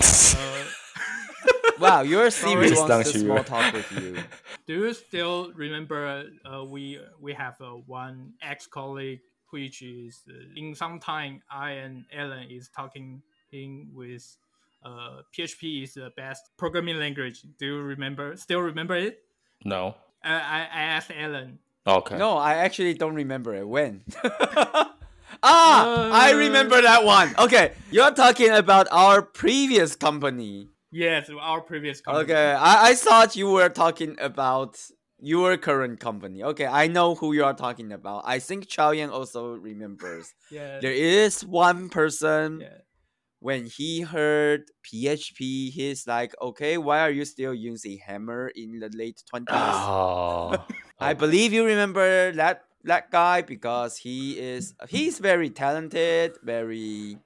uh, 0.00 0.64
Wow, 1.80 2.02
your 2.02 2.30
Siri 2.30 2.68
Just 2.68 2.88
wants 2.88 3.10
to 3.10 3.18
don't 3.18 3.22
you. 3.22 3.26
small 3.26 3.42
talk 3.42 3.74
with 3.74 3.90
you. 3.98 4.18
do 4.68 4.86
you 4.86 4.94
still 4.94 5.50
remember 5.50 6.30
uh, 6.46 6.62
we 6.62 7.00
we 7.20 7.32
have 7.32 7.60
uh, 7.60 7.70
one 7.90 8.34
ex 8.40 8.68
colleague 8.68 9.18
which 9.50 9.82
is 9.82 10.22
uh, 10.30 10.34
in 10.54 10.76
some 10.76 11.00
time 11.00 11.42
I 11.50 11.72
and 11.82 12.04
Alan 12.14 12.46
is 12.48 12.68
talking 12.68 13.20
in 13.50 13.90
with 13.92 14.36
uh, 14.84 15.22
PHP 15.36 15.82
is 15.82 15.94
the 15.94 16.12
best 16.16 16.50
programming 16.56 17.00
language. 17.00 17.42
Do 17.58 17.66
you 17.66 17.82
remember? 17.82 18.36
Still 18.36 18.60
remember 18.60 18.94
it? 18.94 19.24
No. 19.64 19.96
I 20.22 20.34
I, 20.34 20.60
I 20.72 20.82
asked 20.94 21.10
Alan. 21.10 21.58
Okay. 21.84 22.16
No, 22.16 22.38
I 22.38 22.62
actually 22.62 22.94
don't 22.94 23.16
remember 23.16 23.56
it. 23.56 23.66
When? 23.66 24.04
ah, 25.42 26.10
I 26.12 26.32
remember 26.32 26.80
that 26.82 27.04
one. 27.04 27.34
Okay, 27.38 27.72
you're 27.90 28.12
talking 28.12 28.50
about 28.50 28.88
our 28.90 29.22
previous 29.22 29.96
company. 29.96 30.68
Yes, 30.92 31.30
our 31.40 31.60
previous 31.60 32.00
company. 32.00 32.24
Okay, 32.24 32.52
I, 32.52 32.90
I 32.90 32.94
thought 32.94 33.36
you 33.36 33.50
were 33.50 33.68
talking 33.68 34.16
about 34.20 34.78
your 35.20 35.56
current 35.56 36.00
company. 36.00 36.42
Okay, 36.42 36.66
I 36.66 36.86
know 36.86 37.14
who 37.14 37.32
you 37.32 37.44
are 37.44 37.54
talking 37.54 37.92
about. 37.92 38.22
I 38.26 38.38
think 38.38 38.66
Chao 38.68 38.90
Yan 38.90 39.10
also 39.10 39.54
remembers. 39.54 40.34
Yeah. 40.50 40.80
There 40.80 40.92
is 40.92 41.44
one 41.44 41.90
person 41.90 42.60
yeah. 42.62 42.82
when 43.38 43.66
he 43.66 44.00
heard 44.00 44.64
PHP, 44.82 45.70
he's 45.70 46.08
like, 46.08 46.34
okay, 46.42 46.76
why 46.76 47.00
are 47.00 47.10
you 47.10 47.24
still 47.24 47.54
using 47.54 47.98
Hammer 48.04 48.50
in 48.56 48.80
the 48.80 48.90
late 48.92 49.22
20s? 49.32 49.46
Oh. 49.50 50.66
I 50.98 51.14
believe 51.14 51.52
you 51.52 51.64
remember 51.64 52.32
that 52.32 52.64
that 52.84 53.10
guy 53.10 53.42
because 53.42 53.98
he 53.98 54.38
is 54.38 54.74
he's 54.88 55.18
very 55.18 55.50
talented, 55.50 56.38
very 56.42 57.18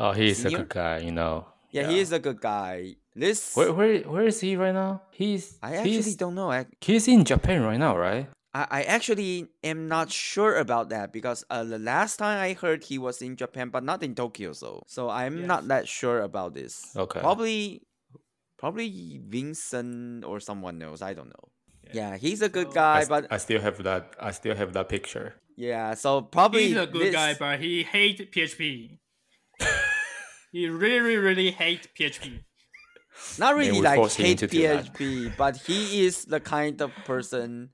Oh, 0.00 0.12
he's 0.12 0.44
a 0.44 0.50
good 0.50 0.68
guy, 0.68 0.98
you 0.98 1.12
know. 1.12 1.46
yeah, 1.70 1.88
he 1.88 2.00
is 2.00 2.12
a 2.12 2.18
good 2.18 2.40
guy. 2.40 2.96
This 3.14 3.54
Where 3.54 3.72
where 3.72 4.00
where 4.02 4.26
is 4.26 4.40
he 4.40 4.56
right 4.56 4.72
now? 4.72 5.02
He's 5.10 5.58
I 5.62 5.76
actually 5.76 6.02
he's, 6.02 6.16
don't 6.16 6.34
know. 6.34 6.50
I, 6.50 6.66
he's 6.80 7.06
in 7.08 7.24
Japan 7.24 7.62
right 7.62 7.78
now, 7.78 7.96
right? 7.96 8.28
I 8.54 8.66
I 8.70 8.82
actually 8.84 9.48
am 9.62 9.86
not 9.86 10.10
sure 10.10 10.56
about 10.56 10.88
that 10.90 11.12
because 11.12 11.44
uh, 11.50 11.64
the 11.64 11.78
last 11.78 12.16
time 12.16 12.40
I 12.40 12.54
heard 12.54 12.84
he 12.84 12.96
was 12.98 13.20
in 13.20 13.36
Japan, 13.36 13.68
but 13.68 13.84
not 13.84 14.02
in 14.02 14.14
Tokyo. 14.14 14.54
So 14.54 14.82
so 14.86 15.10
I'm 15.10 15.46
not 15.46 15.68
that 15.68 15.88
sure 15.88 16.20
about 16.20 16.54
this. 16.54 16.96
Okay. 16.96 17.20
Probably 17.20 17.82
probably 18.56 19.20
Vincent 19.22 20.24
or 20.24 20.40
someone 20.40 20.80
else. 20.80 21.02
I 21.02 21.12
don't 21.12 21.28
know. 21.28 21.51
Yeah, 21.92 22.16
he's 22.16 22.42
a 22.42 22.48
good 22.48 22.68
So- 22.68 22.74
guy, 22.74 22.98
I, 22.98 23.00
s- 23.02 23.08
but 23.08 23.26
I 23.30 23.36
still 23.38 23.60
have 23.60 23.82
that 23.82 24.14
I 24.20 24.30
still 24.32 24.54
have 24.56 24.72
that 24.72 24.88
picture. 24.88 25.34
yeah. 25.56 25.94
So 25.94 26.22
probably 26.22 26.68
He's 26.68 26.76
a 26.76 26.86
good 26.86 27.02
this- 27.08 27.14
guy, 27.14 27.34
but 27.38 27.60
he 27.60 27.82
hates 27.82 28.20
PHP. 28.22 28.98
he 30.52 30.68
really, 30.68 31.16
really 31.16 31.50
hates 31.50 31.88
PHP. 31.98 32.40
not 33.38 33.56
really 33.56 33.80
like 33.80 34.10
hate 34.12 34.38
to 34.38 34.46
do 34.46 34.62
that. 34.62 34.92
PHP, 34.94 35.36
but 35.36 35.56
he 35.56 36.04
is 36.06 36.24
the 36.24 36.40
kind 36.40 36.80
of 36.80 36.90
person 37.04 37.70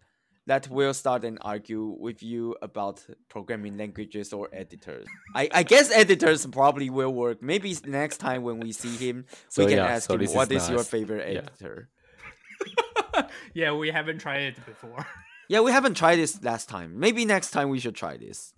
that 0.46 0.66
will 0.70 0.94
start 0.94 1.24
and 1.24 1.38
argue 1.42 1.94
with 2.00 2.22
you 2.22 2.56
about 2.62 3.04
programming 3.28 3.76
languages 3.76 4.32
or 4.32 4.48
editors. 4.52 5.06
I, 5.34 5.48
I 5.52 5.62
guess 5.62 5.90
editors 5.92 6.46
probably 6.46 6.88
will 6.88 7.12
work. 7.12 7.42
Maybe 7.42 7.76
next 7.84 8.16
time 8.18 8.42
when 8.42 8.58
we 8.58 8.72
see 8.72 8.96
him, 8.96 9.26
So, 9.50 9.64
we 9.64 9.72
can 9.72 9.78
yeah, 9.78 9.86
ask 9.94 10.08
so 10.08 10.14
him 10.14 10.20
this 10.20 10.30
is 10.30 10.36
what 10.36 10.50
is 10.50 10.70
your 10.70 10.84
favorite 10.84 11.24
editor. 11.28 11.90
Yeah, 11.90 11.97
we 13.54 13.90
haven't 13.90 14.18
tried 14.18 14.42
it 14.42 14.66
before. 14.66 15.06
Yeah, 15.50 15.60
we 15.60 15.72
haven't 15.72 15.94
tried 15.94 16.16
this 16.16 16.44
last 16.44 16.68
time. 16.68 17.00
Maybe 17.00 17.24
next 17.24 17.52
time 17.52 17.70
we 17.70 17.80
should 17.80 17.94
try 17.94 18.18
this. 18.18 18.52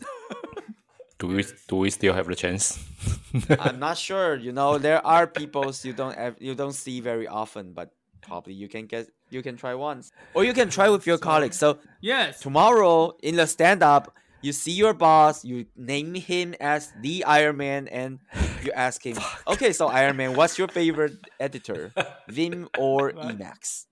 Do 1.21 1.29
we 1.29 1.45
do 1.69 1.77
we 1.77 1.91
still 1.91 2.15
have 2.15 2.27
the 2.27 2.35
chance? 2.35 2.83
I'm 3.61 3.79
not 3.79 3.99
sure. 3.99 4.37
You 4.37 4.53
know, 4.53 4.79
there 4.79 5.05
are 5.07 5.27
people 5.27 5.73
you 5.85 5.93
don't 5.93 6.17
ev- 6.17 6.41
you 6.41 6.55
don't 6.55 6.73
see 6.73 7.01
very 7.01 7.29
often, 7.29 7.75
but 7.75 7.93
probably 8.23 8.55
you 8.55 8.69
can 8.69 8.87
get 8.87 9.07
you 9.29 9.43
can 9.43 9.57
try 9.57 9.75
once, 9.75 10.11
or 10.35 10.45
you 10.45 10.55
can 10.55 10.71
try 10.71 10.89
with 10.89 11.07
your 11.07 11.19
colleagues. 11.19 11.59
So 11.59 11.79
yes. 12.01 12.41
tomorrow 12.41 13.13
in 13.23 13.37
the 13.37 13.47
stand 13.47 13.83
up, 13.83 14.17
you 14.41 14.53
see 14.53 14.73
your 14.73 14.95
boss, 14.95 15.45
you 15.45 15.67
name 15.77 16.15
him 16.15 16.55
as 16.59 16.91
the 17.03 17.25
Iron 17.25 17.59
Man, 17.59 17.87
and 17.89 18.19
you 18.65 18.73
ask 18.73 19.05
him, 19.05 19.19
okay, 19.47 19.73
so 19.73 19.89
Iron 19.89 20.17
Man, 20.17 20.35
what's 20.35 20.59
your 20.59 20.69
favorite 20.69 21.19
editor, 21.39 21.93
Vim 22.29 22.69
or 22.79 23.13
Emacs? 23.13 23.85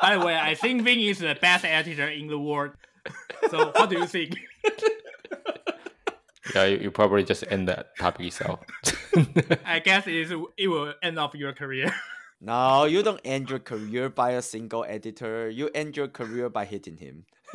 By 0.00 0.16
the 0.16 0.24
way, 0.24 0.36
I 0.36 0.54
think 0.54 0.82
Vim 0.82 0.98
is 0.98 1.18
the 1.18 1.36
best 1.40 1.64
editor 1.64 2.08
in 2.08 2.28
the 2.28 2.38
world. 2.38 2.72
So, 3.50 3.72
what 3.76 3.90
do 3.90 3.98
you 3.98 4.06
think? 4.06 4.36
yeah, 6.54 6.64
you, 6.64 6.78
you 6.78 6.90
probably 6.90 7.24
just 7.24 7.44
end 7.48 7.68
that 7.68 7.96
topic 7.98 8.24
yourself. 8.24 8.60
I 9.64 9.80
guess 9.80 10.06
it, 10.06 10.14
is, 10.14 10.32
it 10.56 10.68
will 10.68 10.94
end 11.02 11.18
up 11.18 11.34
your 11.34 11.52
career. 11.52 11.94
No, 12.44 12.86
you 12.86 13.04
don't 13.04 13.20
end 13.24 13.50
your 13.50 13.60
career 13.60 14.10
by 14.10 14.32
a 14.32 14.42
single 14.42 14.84
editor. 14.88 15.48
You 15.48 15.70
end 15.76 15.96
your 15.96 16.08
career 16.08 16.50
by 16.50 16.64
hitting 16.64 16.96
him. 16.96 17.24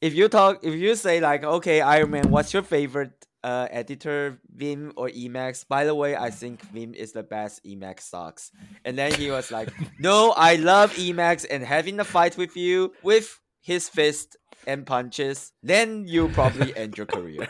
if 0.00 0.14
you 0.14 0.28
talk, 0.28 0.60
if 0.62 0.72
you 0.72 0.94
say 0.94 1.18
like, 1.18 1.42
okay, 1.42 1.80
Iron 1.80 2.12
Man, 2.12 2.30
what's 2.30 2.54
your 2.54 2.62
favorite 2.62 3.23
uh, 3.44 3.68
editor, 3.70 4.40
Vim 4.56 4.92
or 4.96 5.08
Emacs? 5.10 5.68
By 5.68 5.84
the 5.84 5.94
way, 5.94 6.16
I 6.16 6.30
think 6.30 6.62
Vim 6.72 6.94
is 6.94 7.12
the 7.12 7.22
best. 7.22 7.62
Emacs 7.64 8.08
sucks. 8.08 8.50
And 8.84 8.96
then 8.98 9.12
he 9.14 9.30
was 9.30 9.52
like, 9.52 9.68
no, 10.00 10.32
I 10.36 10.56
love 10.56 10.94
Emacs 10.96 11.44
and 11.48 11.62
having 11.62 12.00
a 12.00 12.04
fight 12.04 12.36
with 12.36 12.56
you 12.56 12.92
with 13.04 13.38
his 13.60 13.88
fist 13.88 14.36
and 14.66 14.86
punches. 14.86 15.52
Then 15.62 16.08
you 16.08 16.28
probably 16.30 16.74
end 16.76 16.96
your 16.96 17.06
career. 17.06 17.46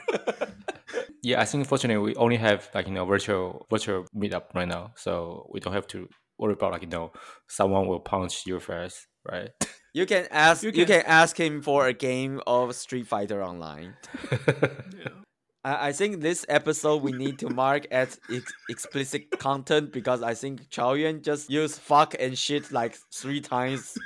yeah, 1.22 1.40
I 1.40 1.44
think 1.44 1.66
fortunately 1.66 2.02
we 2.02 2.14
only 2.16 2.36
have 2.36 2.68
like 2.74 2.86
you 2.88 2.92
know 2.94 3.04
virtual 3.06 3.66
virtual 3.70 4.04
meetup 4.14 4.52
right 4.54 4.68
now, 4.68 4.92
so 4.96 5.46
we 5.52 5.60
don't 5.60 5.72
have 5.72 5.86
to 5.88 6.08
worry 6.38 6.52
about 6.54 6.72
like 6.72 6.82
you 6.82 6.88
know 6.88 7.12
someone 7.48 7.86
will 7.86 8.00
punch 8.00 8.46
you 8.46 8.58
first, 8.60 9.06
right? 9.30 9.50
You 9.94 10.06
can 10.06 10.26
ask. 10.32 10.62
You 10.64 10.70
You 10.74 10.86
can, 10.86 11.02
can- 11.02 11.06
ask 11.10 11.38
him 11.38 11.62
for 11.62 11.86
a 11.86 11.92
game 11.92 12.40
of 12.46 12.74
Street 12.74 13.06
Fighter 13.06 13.42
Online. 13.44 13.94
I, 15.64 15.88
I 15.88 15.92
think 15.92 16.20
this 16.20 16.44
episode 16.48 17.02
we 17.02 17.12
need 17.12 17.38
to 17.40 17.48
mark 17.48 17.86
as 17.90 18.20
ex- 18.30 18.52
explicit 18.68 19.30
content 19.38 19.92
because 19.92 20.22
I 20.22 20.34
think 20.34 20.68
Chao 20.70 20.92
Yuan 20.94 21.22
just 21.22 21.50
used 21.50 21.80
fuck 21.80 22.14
and 22.18 22.36
shit 22.38 22.70
like 22.72 22.96
three 23.12 23.40
times. 23.40 23.96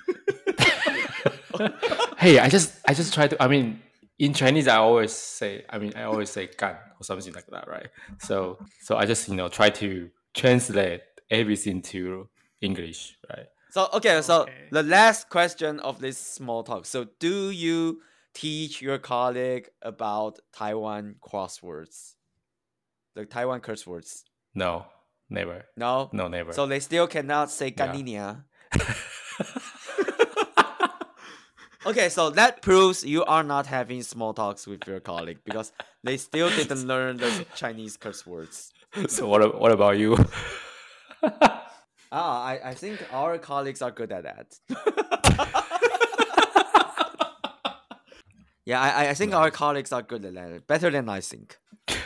hey, 2.19 2.39
I 2.39 2.49
just 2.49 2.75
I 2.87 2.95
just 2.95 3.13
try 3.15 3.29
to. 3.29 3.43
I 3.43 3.49
mean, 3.49 3.81
in 4.19 4.35
Chinese, 4.35 4.69
I 4.69 4.77
always 4.77 5.13
say. 5.13 5.65
I 5.69 5.79
mean, 5.79 5.93
I 5.97 6.03
always 6.05 6.31
say 6.31 6.49
"gan" 6.57 6.77
or 7.01 7.05
something 7.05 7.33
like 7.33 7.47
that, 7.49 7.69
right? 7.69 7.89
So 8.21 8.59
so 8.83 8.97
I 8.97 9.07
just 9.07 9.29
you 9.29 9.35
know 9.35 9.49
try 9.49 9.71
to 9.71 10.11
translate 10.35 11.03
everything 11.31 11.83
to 11.83 12.29
English, 12.61 13.17
right? 13.29 13.47
So 13.71 13.89
okay, 13.95 14.23
so 14.23 14.43
Okay. 14.43 14.69
the 14.71 14.83
last 14.83 15.29
question 15.29 15.81
of 15.81 16.01
this 16.01 16.19
small 16.19 16.63
talk. 16.63 16.87
So 16.87 17.07
do 17.19 17.51
you 17.51 18.01
teach 18.39 18.81
your 18.81 18.99
colleague 18.99 19.69
about 19.83 20.39
Taiwan 20.53 21.17
crosswords, 21.21 22.15
the 23.15 23.27
Taiwan 23.27 23.61
curse 23.61 23.85
words? 23.85 24.25
No, 24.55 24.87
never. 25.29 25.65
No. 25.77 26.09
No, 26.13 26.29
never. 26.29 26.53
So 26.53 26.67
they 26.67 26.79
still 26.79 27.09
cannot 27.09 27.51
say 27.51 27.75
Yeah. 27.77 28.37
okay, 31.87 32.09
so 32.09 32.31
that 32.31 32.63
proves 32.63 33.03
you 33.05 33.25
are 33.25 33.43
not 33.43 33.67
having 33.67 34.03
small 34.05 34.33
talks 34.35 34.69
with 34.69 34.87
your 34.87 35.01
colleague 35.01 35.41
because 35.45 35.73
they 36.05 36.17
still 36.17 36.49
didn't 36.51 36.87
learn 36.87 37.17
the 37.17 37.45
Chinese 37.57 37.97
curse 37.97 38.25
words. 38.25 38.73
so 39.09 39.27
what? 39.27 39.61
What 39.61 39.73
about 39.73 39.99
you? 39.99 40.17
Ah, 42.11 42.43
I, 42.43 42.71
I 42.71 42.75
think 42.75 43.05
our 43.13 43.37
colleagues 43.37 43.83
are 43.83 43.91
good 43.91 44.13
at 44.13 44.23
that. 44.25 45.65
yeah, 48.69 48.81
I, 48.87 48.89
I- 49.01 49.09
I 49.13 49.15
think 49.15 49.33
our 49.33 49.51
colleagues 49.51 49.93
are 49.97 50.03
good 50.05 50.25
at 50.29 50.35
that. 50.37 50.67
Better 50.69 50.91
than 50.93 51.09
I 51.09 51.21
think. 51.25 51.57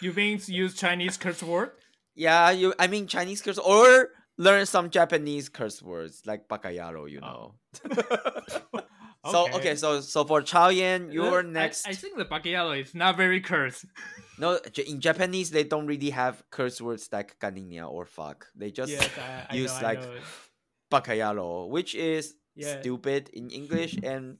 You 0.00 0.12
mean 0.14 0.38
use 0.46 0.74
Chinese 0.78 1.16
curse 1.18 1.42
word? 1.42 1.70
Yeah, 2.14 2.50
you. 2.54 2.70
I 2.78 2.86
mean 2.86 3.08
Chinese 3.10 3.42
curse 3.42 3.58
or 3.58 4.10
learn 4.38 4.62
some 4.74 4.90
Japanese 4.94 5.48
curse 5.50 5.82
words 5.82 6.22
like 6.24 6.46
bakayaro. 6.46 7.10
You 7.10 7.20
know. 7.26 7.58
So 9.26 9.50
okay, 9.58 9.74
so 9.74 10.00
so 10.00 10.22
for 10.24 10.40
Chao 10.40 10.68
Yan, 10.70 11.10
your 11.10 11.40
Uh, 11.42 11.50
next. 11.60 11.82
I, 11.86 11.90
I 11.90 11.94
think 11.98 12.16
the 12.16 12.24
bakayaro 12.24 12.78
is 12.80 12.94
not 12.94 13.16
very 13.18 13.40
curse. 13.42 13.84
No, 14.38 14.56
in 14.86 15.00
Japanese 15.02 15.50
they 15.50 15.64
don't 15.66 15.90
really 15.90 16.10
have 16.14 16.40
curse 16.54 16.80
words 16.80 17.10
like 17.10 17.34
ganinya 17.42 17.90
or 17.90 18.06
fuck. 18.06 18.46
They 18.54 18.70
just 18.70 18.92
yes, 18.94 19.10
I, 19.18 19.52
I 19.52 19.54
use 19.58 19.74
know, 19.82 19.88
like 19.88 20.00
I 20.06 20.22
bakayaro, 20.94 21.68
which 21.68 21.94
is 21.98 22.34
Yeah. 22.54 22.78
stupid 22.80 23.28
in 23.34 23.50
English, 23.50 23.98
and 24.02 24.38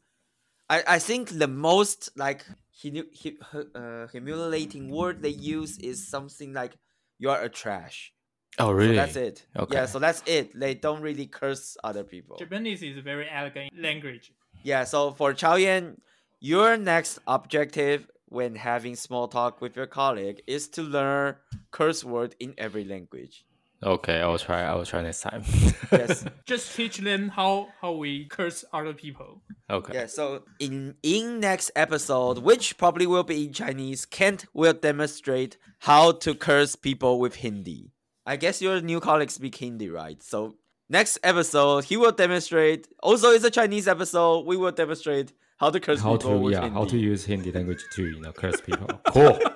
I 0.71 0.83
I 0.97 0.99
think 0.99 1.31
the 1.31 1.49
most 1.49 2.11
like 2.17 2.45
hinu- 2.83 3.11
hu- 3.23 3.39
hu- 3.51 3.71
uh, 3.75 4.07
humiliating 4.09 4.91
word 4.91 5.23
they 5.23 5.31
use 5.31 5.79
is 5.79 6.07
something 6.09 6.53
like 6.53 6.77
"you 7.19 7.31
are 7.31 7.43
a 7.43 7.49
trash." 7.49 8.13
Oh, 8.59 8.67
So 8.69 8.73
really? 8.73 8.97
that's 8.97 9.17
it. 9.17 9.47
Okay. 9.57 9.75
Yeah, 9.75 9.87
so 9.87 9.99
that's 9.99 10.23
it. 10.27 10.59
They 10.59 10.75
don't 10.75 11.01
really 11.01 11.27
curse 11.27 11.77
other 11.85 12.05
people. 12.05 12.37
Japanese 12.37 12.83
is 12.83 12.97
a 12.99 13.03
very 13.03 13.29
elegant 13.31 13.71
language. 13.77 14.33
Yeah, 14.63 14.85
so 14.85 15.13
for 15.13 15.33
Chao 15.35 15.55
Yan, 15.55 16.01
your 16.41 16.77
next 16.77 17.21
objective 17.27 18.11
when 18.27 18.57
having 18.57 18.97
small 18.97 19.29
talk 19.29 19.61
with 19.61 19.77
your 19.77 19.87
colleague 19.87 20.43
is 20.47 20.69
to 20.69 20.83
learn 20.83 21.37
curse 21.71 22.03
word 22.05 22.35
in 22.41 22.55
every 22.59 22.85
language. 22.85 23.47
Okay, 23.81 24.21
I 24.21 24.27
will 24.27 24.39
try. 24.39 24.63
I 24.63 24.75
will 24.75 24.85
try 24.85 25.03
next 25.03 25.21
time. 25.21 25.45
Yes. 25.93 26.25
Just 26.47 26.75
teach 26.75 26.99
them 26.99 27.29
how 27.29 27.69
how 27.81 27.93
we 27.93 28.27
curse 28.27 28.65
other 28.73 28.93
people. 28.93 29.41
okay. 29.71 29.95
Yeah, 29.95 30.07
so 30.07 30.43
in 30.59 30.97
in 31.03 31.39
next 31.41 31.71
episode, 31.77 32.39
which 32.39 32.77
probably 32.77 33.07
will 33.07 33.23
be 33.23 33.45
in 33.47 33.53
Chinese, 33.53 34.05
Kent 34.05 34.47
will 34.53 34.73
demonstrate 34.73 35.59
how 35.79 36.11
to 36.13 36.35
curse 36.35 36.75
people 36.75 37.21
with 37.21 37.37
Hindi. 37.37 37.93
I 38.27 38.35
guess 38.37 38.61
your 38.61 38.81
new 38.81 38.99
colleague 39.01 39.31
speak 39.31 39.55
Hindi, 39.55 39.89
right? 39.91 40.21
So 40.23 40.57
next 40.91 41.19
episode, 41.23 41.85
he 41.85 41.97
will 41.97 42.13
demonstrate. 42.13 42.89
Also, 43.01 43.31
it's 43.31 43.45
a 43.45 43.51
Chinese 43.51 43.87
episode. 43.87 44.45
We 44.45 44.57
will 44.57 44.73
demonstrate 44.73 45.33
how 45.59 45.71
to 45.71 45.79
curse 45.79 46.01
How 46.01 46.17
people 46.17 46.33
to 46.33 46.39
with 46.39 46.53
yeah? 46.55 46.63
Hindi. 46.63 46.75
How 46.79 46.85
to 46.85 46.99
use 46.99 47.25
Hindi 47.25 47.53
language 47.53 47.85
to 47.93 48.03
you 48.07 48.21
know 48.21 48.33
curse 48.33 48.61
people? 48.61 48.89
Cool. 49.13 49.39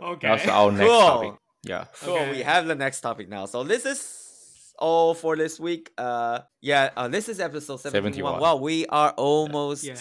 Okay. 0.00 0.28
That's 0.28 0.48
our 0.48 0.70
next 0.70 0.88
Cool. 0.88 1.00
topic. 1.00 1.34
Yeah. 1.64 1.84
Cool. 2.00 2.30
We 2.30 2.42
have 2.42 2.66
the 2.66 2.74
next 2.74 3.00
topic 3.00 3.28
now. 3.28 3.46
So 3.46 3.64
this 3.64 3.84
is 3.84 4.72
all 4.78 5.14
for 5.14 5.36
this 5.36 5.58
week. 5.58 5.90
Uh, 5.98 6.40
yeah. 6.60 6.90
Uh, 6.96 7.08
this 7.08 7.28
is 7.28 7.40
episode 7.40 7.80
seventy-one. 7.80 8.34
71. 8.38 8.40
Wow, 8.40 8.56
we 8.56 8.86
are 8.86 9.10
almost 9.16 9.84
Yeah. 9.84 9.96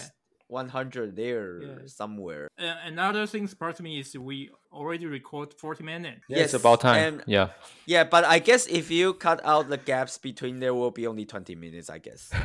one 0.48 0.70
hundred 0.70 1.16
there 1.16 1.62
Yeah. 1.62 1.76
somewhere. 1.88 2.48
Uh, 2.60 2.76
another 2.86 3.26
thing 3.28 3.48
surprised 3.48 3.82
me 3.82 4.00
is 4.00 4.16
we 4.18 4.50
already 4.72 5.06
record 5.08 5.54
40 5.58 5.84
minutes. 5.84 6.22
Yeah, 6.30 6.38
it's 6.44 6.54
Yes, 6.54 6.62
about 6.62 6.82
time. 6.82 7.04
and- 7.16 7.24
yeah. 7.26 7.50
Yeah, 7.86 8.04
but 8.04 8.24
I 8.24 8.38
guess 8.40 8.68
if 8.68 8.92
you 8.92 9.14
cut 9.16 9.42
out 9.44 9.68
the 9.70 9.78
gaps 9.78 10.18
between, 10.20 10.60
there 10.60 10.74
will 10.76 10.92
be 10.92 11.08
only 11.08 11.26
twenty 11.26 11.56
minutes. 11.56 11.90
I 11.90 11.98
guess. 11.98 12.30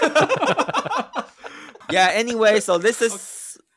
yeah. 1.90 2.10
Anyway, 2.12 2.60
so 2.60 2.78
this 2.78 3.02
is. 3.02 3.35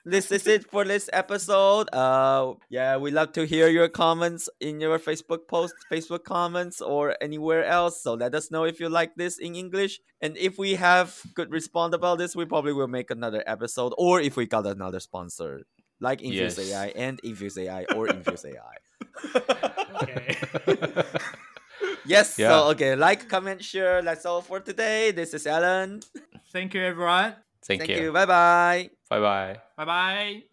This 0.10 0.32
is 0.32 0.48
it 0.48 0.66
for 0.66 0.84
this 0.86 1.08
episode. 1.14 1.86
Uh, 1.94 2.56
yeah, 2.70 2.98
we 2.98 3.12
love 3.12 3.32
to 3.34 3.46
hear 3.46 3.68
your 3.68 3.88
comments 3.88 4.50
in 4.60 4.82
your 4.82 4.98
Facebook 4.98 5.48
post, 5.48 5.76
Facebook 5.92 6.24
comments, 6.24 6.82
or 6.82 7.16
anywhere 7.22 7.64
else. 7.64 8.02
So 8.02 8.16
let 8.16 8.34
us 8.34 8.50
know 8.50 8.64
if 8.64 8.80
you 8.80 8.90
like 8.90 9.14
this 9.16 9.38
in 9.38 9.54
English, 9.54 10.00
and 10.20 10.36
if 10.36 10.58
we 10.58 10.74
have 10.76 11.16
good 11.36 11.52
response 11.52 11.94
about 11.94 12.18
this, 12.18 12.36
we 12.36 12.46
probably 12.46 12.74
will 12.74 12.88
make 12.88 13.12
another 13.12 13.44
episode, 13.46 13.94
or 14.00 14.20
if 14.20 14.36
we 14.36 14.48
got 14.48 14.66
another 14.66 15.00
sponsor 15.00 15.62
like 16.02 16.22
Infuse 16.22 16.58
Yes. 16.58 16.72
AI 16.74 16.88
and 16.96 17.20
Infuse 17.24 17.58
AI 17.58 17.86
or 17.96 18.08
Infuse 18.08 18.46
AI. 18.46 18.76
Okay. 20.02 21.04
Yes. 22.06 22.40
Yeah. 22.40 22.50
So 22.50 22.70
okay, 22.72 22.96
like, 22.96 23.30
comment, 23.30 23.64
share. 23.64 24.02
That's 24.02 24.26
all 24.26 24.42
for 24.42 24.60
today. 24.60 25.12
This 25.12 25.36
is 25.36 25.46
Alan. 25.46 26.02
Thank 26.52 26.74
you, 26.74 26.82
everyone. 26.82 27.36
Thank, 27.64 27.80
Thank 27.82 27.90
you. 27.92 28.06
you. 28.06 28.12
Bye 28.12 28.26
bye. 28.26 28.90
Bye 29.10 29.20
bye. 29.20 29.62
Bye 29.78 29.86
bye. 29.86 30.44